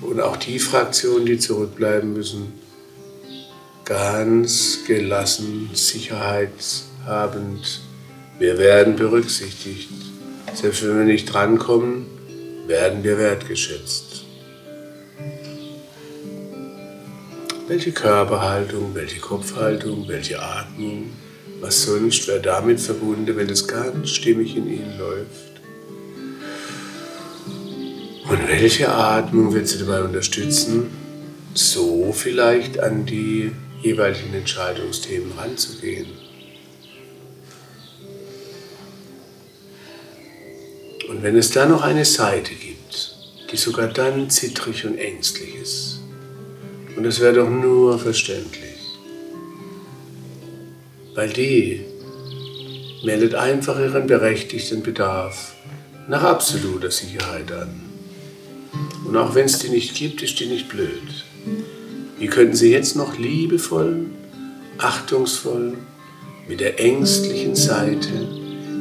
Und 0.01 0.23
auch 0.23 0.39
die 0.39 0.59
Fraktionen, 0.59 1.27
die 1.27 1.39
zurückbleiben 1.39 2.15
müssen, 2.15 2.55
ganz 3.85 4.79
gelassen, 4.87 5.69
sicherheitshabend, 5.75 7.83
wir 8.39 8.59
werden 8.59 8.97
berücksichtigt. 8.97 9.89
Selbst 10.55 10.83
wenn 10.85 10.99
wir 10.99 11.05
nicht 11.05 11.33
drankommen, 11.33 12.07
werden 12.67 13.03
wir 13.03 13.19
wertgeschätzt. 13.19 14.25
Welche 17.67 17.93
Körperhaltung, 17.93 18.95
welche 18.95 19.21
Kopfhaltung, 19.21 20.09
welche 20.09 20.41
Atmung, 20.41 21.11
was 21.61 21.83
sonst 21.83 22.27
wäre 22.29 22.41
damit 22.41 22.81
verbunden, 22.81 23.37
wenn 23.37 23.51
es 23.51 23.67
ganz 23.67 24.11
stimmig 24.11 24.57
in 24.57 24.69
Ihnen 24.69 24.99
läuft? 24.99 25.49
Und 28.31 28.49
welche 28.49 28.89
Atmung 28.89 29.53
wird 29.53 29.69
Sie 29.69 29.79
dabei 29.79 30.03
unterstützen, 30.03 30.87
so 31.55 32.13
vielleicht 32.13 32.79
an 32.79 33.05
die 33.05 33.53
jeweiligen 33.83 34.33
Entscheidungsthemen 34.35 35.33
ranzugehen? 35.37 36.28
Und 41.09 41.23
wenn 41.23 41.37
es 41.37 41.51
da 41.51 41.67
noch 41.67 41.83
eine 41.83 42.05
Seite 42.05 42.53
gibt, 42.55 43.17
die 43.51 43.57
sogar 43.57 43.89
dann 43.89 44.29
zittrig 44.29 44.85
und 44.85 44.99
ängstlich 44.99 45.55
ist, 45.61 46.01
und 46.97 47.05
es 47.07 47.21
wäre 47.21 47.35
doch 47.35 47.49
nur 47.49 47.99
verständlich. 47.99 48.77
Weil 51.15 51.31
die 51.31 51.85
meldet 53.05 53.35
einfach 53.35 53.79
ihren 53.79 54.07
berechtigten 54.07 54.83
Bedarf 54.83 55.55
nach 56.09 56.25
absoluter 56.25 56.91
Sicherheit 56.91 57.51
an. 57.53 57.81
Und 59.07 59.17
auch 59.17 59.35
wenn 59.35 59.47
es 59.47 59.61
die 59.61 59.69
nicht 59.69 59.95
gibt, 59.95 60.23
ist 60.23 60.39
die 60.41 60.47
nicht 60.47 60.69
blöd. 60.69 61.25
Wie 62.19 62.27
könnten 62.27 62.57
sie 62.57 62.73
jetzt 62.73 62.97
noch 62.97 63.17
liebevoll, 63.17 64.07
achtungsvoll 64.77 65.79
mit 66.49 66.61
der 66.61 66.81
ängstlichen 66.81 67.55
Seite, 67.55 68.38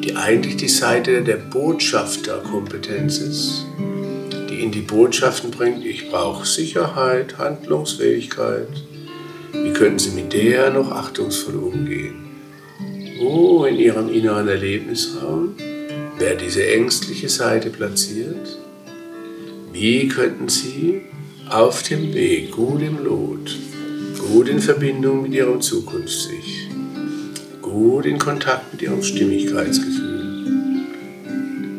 die 0.07 0.15
eigentlich 0.15 0.55
die 0.55 0.69
Seite 0.69 1.21
der 1.21 1.35
Botschafterkompetenz 1.35 3.17
ist, 3.17 3.65
die 4.49 4.61
in 4.63 4.71
die 4.71 4.81
Botschaften 4.81 5.51
bringt, 5.51 5.85
ich 5.85 6.09
brauche 6.09 6.45
Sicherheit, 6.45 7.37
Handlungsfähigkeit. 7.37 8.69
Wie 9.51 9.73
könnten 9.73 9.99
Sie 9.99 10.11
mit 10.11 10.31
der 10.31 10.69
noch 10.69 10.91
achtungsvoll 10.91 11.55
umgehen? 11.55 12.25
Wo 13.19 13.65
in 13.65 13.77
Ihrem 13.77 14.07
inneren 14.07 14.47
Erlebnisraum 14.47 15.55
wäre 16.17 16.37
diese 16.37 16.65
ängstliche 16.65 17.27
Seite 17.27 17.69
platziert? 17.69 18.57
Wie 19.73 20.07
könnten 20.07 20.47
Sie 20.47 21.01
auf 21.49 21.83
dem 21.83 22.13
Weg, 22.13 22.51
gut 22.51 22.81
im 22.81 23.03
Lot, 23.03 23.57
gut 24.31 24.47
in 24.47 24.61
Verbindung 24.61 25.23
mit 25.23 25.33
Ihrem 25.33 25.59
Zukunftssicht, 25.59 26.56
gut 27.77 28.07
in 28.07 28.17
Kontakt 28.17 28.73
mit 28.73 28.81
Ihrem 28.81 29.03
Stimmigkeitsgefühl, 29.03 30.85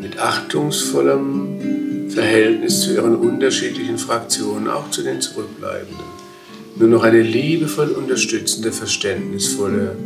mit 0.01 0.19
achtungsvollem 0.19 2.09
Verhältnis 2.09 2.83
zu 2.83 2.95
Ihren 2.95 3.17
unterschiedlichen 3.17 3.99
Fraktionen, 3.99 4.69
auch 4.69 4.91
zu 4.91 5.03
den 5.03 5.21
Zurückbleibenden, 5.21 6.07
nur 6.77 6.89
noch 6.89 7.03
eine 7.03 7.21
liebevoll 7.21 7.89
unterstützende, 7.89 8.71
verständnisvolle 8.71 9.97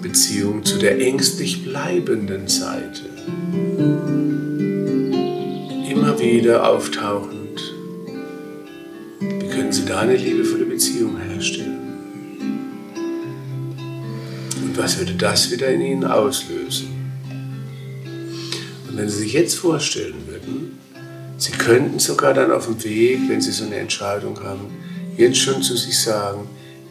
Beziehung 0.00 0.64
zu 0.64 0.78
der 0.78 1.00
ängstlich 1.00 1.64
bleibenden 1.64 2.46
Seite. 2.46 3.02
Immer 5.90 6.20
wieder 6.20 6.68
auftauchend. 6.70 7.74
Wie 9.18 9.48
können 9.48 9.72
Sie 9.72 9.84
da 9.84 10.00
eine 10.00 10.16
liebevolle 10.16 10.66
Beziehung 10.66 11.16
herstellen? 11.18 11.75
Und 14.76 14.82
was 14.82 14.98
würde 14.98 15.14
das 15.14 15.50
wieder 15.50 15.68
in 15.68 15.80
Ihnen 15.80 16.04
auslösen? 16.04 16.88
Und 18.86 18.98
wenn 18.98 19.08
Sie 19.08 19.20
sich 19.20 19.32
jetzt 19.32 19.54
vorstellen 19.54 20.26
würden, 20.26 20.78
Sie 21.38 21.52
könnten 21.52 21.98
sogar 21.98 22.34
dann 22.34 22.52
auf 22.52 22.66
dem 22.66 22.84
Weg, 22.84 23.20
wenn 23.28 23.40
Sie 23.40 23.52
so 23.52 23.64
eine 23.64 23.76
Entscheidung 23.76 24.38
haben, 24.42 24.66
jetzt 25.16 25.38
schon 25.38 25.62
zu 25.62 25.76
sich 25.78 25.98
sagen, 25.98 26.46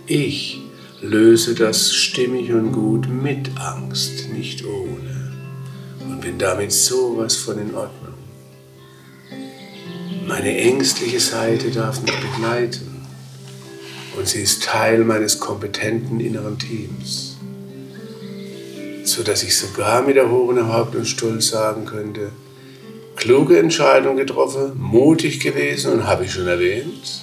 ich 0.08 0.62
löse 1.02 1.54
das 1.54 1.94
stimmig 1.94 2.52
und 2.52 2.72
gut 2.72 3.08
mit 3.08 3.52
Angst, 3.60 4.30
nicht 4.34 4.66
ohne. 4.66 5.32
Und 6.10 6.22
bin 6.22 6.40
damit 6.40 6.72
sowas 6.72 7.36
von 7.36 7.60
in 7.60 7.76
Ordnung. 7.76 8.16
Meine 10.28 10.58
ängstliche 10.58 11.20
Seite 11.20 11.70
darf 11.70 12.02
mich 12.02 12.16
begleiten 12.20 13.06
und 14.18 14.28
sie 14.28 14.42
ist 14.42 14.64
Teil 14.64 15.04
meines 15.04 15.40
kompetenten 15.40 16.20
inneren 16.20 16.58
Teams, 16.58 17.35
so 19.08 19.24
dass 19.24 19.44
ich 19.44 19.58
sogar 19.58 20.02
mit 20.02 20.18
erhobenem 20.18 20.74
Haupt 20.74 20.96
und 20.96 21.06
Stolz 21.06 21.50
sagen 21.50 21.86
könnte, 21.86 22.32
kluge 23.16 23.60
Entscheidung 23.60 24.18
getroffen, 24.18 24.74
mutig 24.78 25.40
gewesen 25.40 25.94
und 25.94 26.08
habe 26.08 26.26
ich 26.26 26.34
schon 26.34 26.48
erwähnt, 26.48 27.22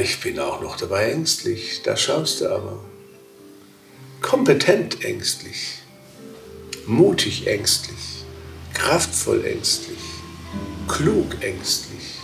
ich 0.00 0.20
bin 0.20 0.38
auch 0.38 0.62
noch 0.62 0.76
dabei 0.76 1.12
ängstlich, 1.12 1.82
da 1.84 1.96
schaust 1.96 2.40
du 2.40 2.48
aber. 2.48 2.78
Kompetent 4.22 5.04
ängstlich, 5.04 5.80
mutig 6.86 7.46
ängstlich, 7.46 8.24
kraftvoll 8.72 9.44
ängstlich, 9.44 9.98
klug 10.88 11.42
ängstlich 11.42 12.18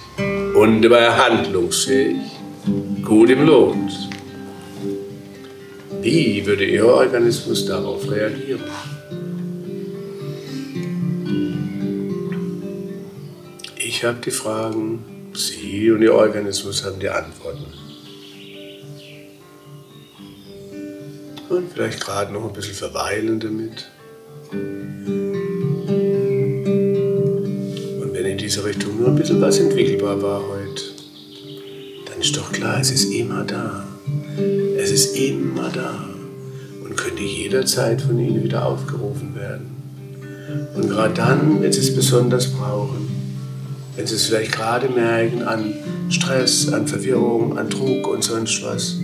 und 0.54 0.82
dabei 0.82 1.10
handlungsfähig, 1.10 2.22
gut 3.04 3.30
im 3.30 3.44
Lot. 3.44 4.07
Wie 6.00 6.46
würde 6.46 6.64
Ihr 6.64 6.86
Organismus 6.86 7.66
darauf 7.66 8.08
reagieren? 8.10 8.62
Ich 13.76 14.04
habe 14.04 14.18
die 14.24 14.30
Fragen 14.30 15.32
Sie 15.34 15.90
und 15.90 16.02
Ihr 16.02 16.14
Organismus 16.14 16.84
haben 16.84 17.00
die 17.00 17.08
Antworten. 17.08 17.66
Und 21.48 21.72
vielleicht 21.72 22.00
gerade 22.00 22.32
noch 22.32 22.46
ein 22.46 22.52
bisschen 22.52 22.74
verweilen 22.74 23.40
damit. 23.40 23.90
Und 28.02 28.12
wenn 28.12 28.26
in 28.26 28.38
diese 28.38 28.64
Richtung 28.64 29.00
nur 29.00 29.08
ein 29.08 29.16
bisschen 29.16 29.40
was 29.40 29.58
entwickelbar 29.58 30.22
war 30.22 30.46
heute, 30.46 30.82
dann 32.06 32.20
ist 32.20 32.36
doch 32.36 32.52
klar, 32.52 32.78
es 32.80 32.92
ist 32.92 33.12
immer 33.12 33.42
da. 33.44 33.84
Es 34.80 34.92
ist 34.92 35.16
immer 35.16 35.70
da 35.74 36.04
und 36.84 36.96
könnte 36.96 37.24
jederzeit 37.24 38.00
von 38.00 38.16
Ihnen 38.20 38.44
wieder 38.44 38.64
aufgerufen 38.64 39.34
werden. 39.34 39.66
Und 40.76 40.88
gerade 40.88 41.14
dann, 41.14 41.60
wenn 41.60 41.72
Sie 41.72 41.80
es 41.80 41.92
besonders 41.96 42.46
brauchen, 42.52 43.08
wenn 43.96 44.06
Sie 44.06 44.14
es 44.14 44.26
vielleicht 44.26 44.52
gerade 44.52 44.88
merken 44.88 45.42
an 45.42 45.74
Stress, 46.10 46.72
an 46.72 46.86
Verwirrung, 46.86 47.58
an 47.58 47.68
Druck 47.68 48.06
und 48.06 48.22
sonst 48.22 48.62
was, 48.62 48.94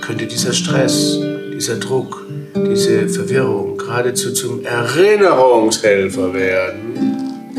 könnte 0.00 0.26
dieser 0.26 0.54
Stress, 0.54 1.18
dieser 1.54 1.76
Druck, 1.76 2.26
diese 2.56 3.06
Verwirrung 3.10 3.76
geradezu 3.76 4.32
zum 4.32 4.64
Erinnerungshelfer 4.64 6.32
werden. 6.32 7.52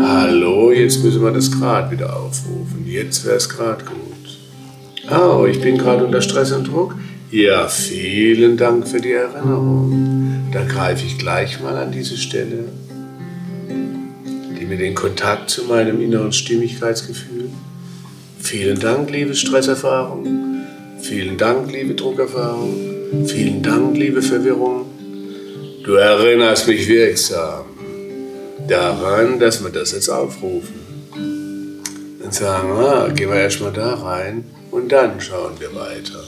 Hallo, 0.00 0.70
jetzt 0.70 1.02
müssen 1.02 1.20
wir 1.20 1.32
das 1.32 1.50
Grad 1.50 1.90
wieder 1.90 2.16
aufrufen. 2.16 2.84
Jetzt 2.86 3.24
wäre 3.24 3.38
es 3.38 3.48
gerade 3.48 3.84
gut. 3.84 3.99
Oh, 5.10 5.46
ich 5.46 5.60
bin 5.60 5.78
gerade 5.78 6.04
unter 6.04 6.22
Stress 6.22 6.52
und 6.52 6.68
Druck. 6.68 6.94
Ja, 7.30 7.68
vielen 7.68 8.56
Dank 8.56 8.86
für 8.86 9.00
die 9.00 9.12
Erinnerung. 9.12 10.48
Da 10.52 10.64
greife 10.64 11.04
ich 11.06 11.18
gleich 11.18 11.60
mal 11.60 11.76
an 11.76 11.92
diese 11.92 12.16
Stelle 12.16 12.64
mir 14.70 14.78
den 14.78 14.94
Kontakt 14.94 15.50
zu 15.50 15.64
meinem 15.64 16.00
inneren 16.00 16.32
Stimmigkeitsgefühl. 16.32 17.50
Vielen 18.38 18.78
Dank, 18.78 19.10
liebe 19.10 19.34
Stresserfahrung. 19.34 20.26
Vielen 21.00 21.36
Dank, 21.36 21.72
liebe 21.72 21.94
Druckerfahrung. 21.94 23.26
Vielen 23.26 23.62
Dank, 23.62 23.96
liebe 23.96 24.22
Verwirrung. 24.22 24.86
Du 25.84 25.94
erinnerst 25.94 26.68
mich 26.68 26.86
wirksam 26.86 27.64
daran, 28.68 29.40
dass 29.40 29.62
wir 29.62 29.70
das 29.70 29.90
jetzt 29.90 30.08
aufrufen. 30.08 30.78
Und 32.22 32.32
sagen, 32.32 32.70
ah, 32.70 33.08
gehen 33.08 33.28
wir 33.28 33.40
erstmal 33.40 33.72
da 33.72 33.94
rein 33.94 34.44
und 34.70 34.90
dann 34.90 35.20
schauen 35.20 35.58
wir 35.58 35.74
weiter. 35.74 36.24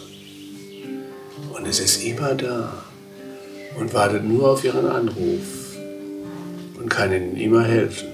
Und 1.55 1.66
es 1.66 1.81
ist 1.81 2.02
immer 2.02 2.35
da 2.35 2.85
und 3.78 3.94
wartet 3.94 4.24
nur 4.24 4.50
auf 4.50 4.64
Ihren 4.64 4.87
Anruf 4.87 5.76
und 6.78 6.88
kann 6.88 7.12
Ihnen 7.12 7.37
immer 7.37 7.64
helfen. 7.64 8.09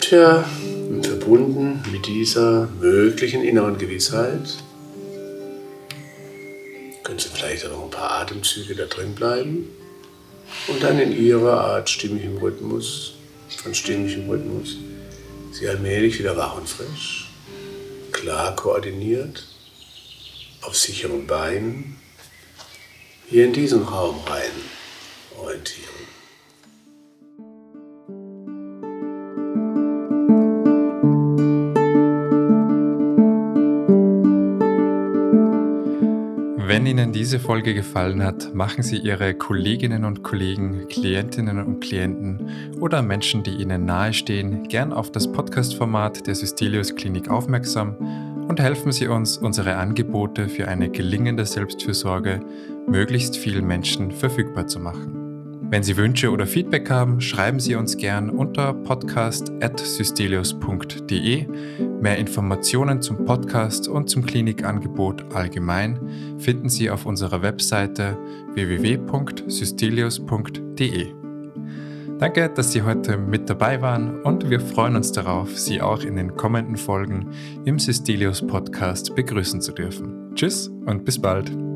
Tja, 0.00 0.44
und 0.88 1.06
verbunden 1.06 1.82
mit 1.90 2.06
dieser 2.06 2.68
möglichen 2.80 3.42
inneren 3.42 3.78
Gewissheit 3.78 4.62
können 7.02 7.18
Sie 7.18 7.28
vielleicht 7.28 7.66
auch 7.66 7.84
ein 7.84 7.90
paar 7.90 8.20
Atemzüge 8.20 8.74
da 8.74 8.84
drin 8.84 9.14
bleiben 9.14 9.68
und 10.68 10.82
dann 10.82 10.98
in 10.98 11.12
Ihrer 11.12 11.60
Art 11.60 11.90
stimmigem 11.90 12.36
Rhythmus, 12.38 13.14
von 13.62 13.74
stimmigem 13.74 14.28
Rhythmus, 14.28 14.76
Sie 15.54 15.68
allmählich 15.68 16.18
wieder 16.18 16.36
wach 16.36 16.56
und 16.56 16.68
frisch, 16.68 17.28
klar 18.10 18.56
koordiniert, 18.56 19.46
auf 20.62 20.74
sicheren 20.76 21.28
Beinen 21.28 21.96
hier 23.28 23.44
in 23.44 23.52
diesen 23.52 23.84
Raum 23.84 24.20
rein 24.26 24.50
orientieren. 25.38 26.13
Wenn 36.84 36.98
Ihnen 36.98 37.12
diese 37.12 37.40
Folge 37.40 37.72
gefallen 37.72 38.22
hat, 38.22 38.54
machen 38.54 38.82
Sie 38.82 38.98
Ihre 38.98 39.32
Kolleginnen 39.32 40.04
und 40.04 40.22
Kollegen, 40.22 40.86
Klientinnen 40.88 41.58
und 41.64 41.80
Klienten 41.80 42.50
oder 42.78 43.00
Menschen, 43.00 43.42
die 43.42 43.52
Ihnen 43.52 43.86
nahestehen, 43.86 44.68
gern 44.68 44.92
auf 44.92 45.10
das 45.10 45.32
Podcast-Format 45.32 46.26
der 46.26 46.34
Systelius 46.34 46.94
Klinik 46.94 47.30
aufmerksam 47.30 47.96
und 48.48 48.60
helfen 48.60 48.92
Sie 48.92 49.06
uns, 49.06 49.38
unsere 49.38 49.76
Angebote 49.76 50.50
für 50.50 50.68
eine 50.68 50.90
gelingende 50.90 51.46
Selbstfürsorge 51.46 52.40
möglichst 52.86 53.38
vielen 53.38 53.66
Menschen 53.66 54.10
verfügbar 54.10 54.66
zu 54.66 54.78
machen. 54.78 55.23
Wenn 55.74 55.82
Sie 55.82 55.96
Wünsche 55.96 56.30
oder 56.30 56.46
Feedback 56.46 56.88
haben, 56.88 57.20
schreiben 57.20 57.58
Sie 57.58 57.74
uns 57.74 57.96
gern 57.96 58.30
unter 58.30 58.74
podcast.systelius.de. 58.74 61.48
Mehr 62.00 62.16
Informationen 62.16 63.02
zum 63.02 63.24
Podcast 63.24 63.88
und 63.88 64.08
zum 64.08 64.24
Klinikangebot 64.24 65.34
allgemein 65.34 66.38
finden 66.38 66.68
Sie 66.68 66.90
auf 66.90 67.06
unserer 67.06 67.42
Webseite 67.42 68.16
www.systelius.de. 68.52 71.12
Danke, 72.20 72.50
dass 72.54 72.70
Sie 72.70 72.82
heute 72.82 73.16
mit 73.16 73.50
dabei 73.50 73.82
waren 73.82 74.22
und 74.22 74.48
wir 74.48 74.60
freuen 74.60 74.94
uns 74.94 75.10
darauf, 75.10 75.58
Sie 75.58 75.82
auch 75.82 76.04
in 76.04 76.14
den 76.14 76.36
kommenden 76.36 76.76
Folgen 76.76 77.30
im 77.64 77.80
Systelius 77.80 78.46
Podcast 78.46 79.16
begrüßen 79.16 79.60
zu 79.60 79.72
dürfen. 79.72 80.36
Tschüss 80.36 80.68
und 80.86 81.04
bis 81.04 81.20
bald. 81.20 81.73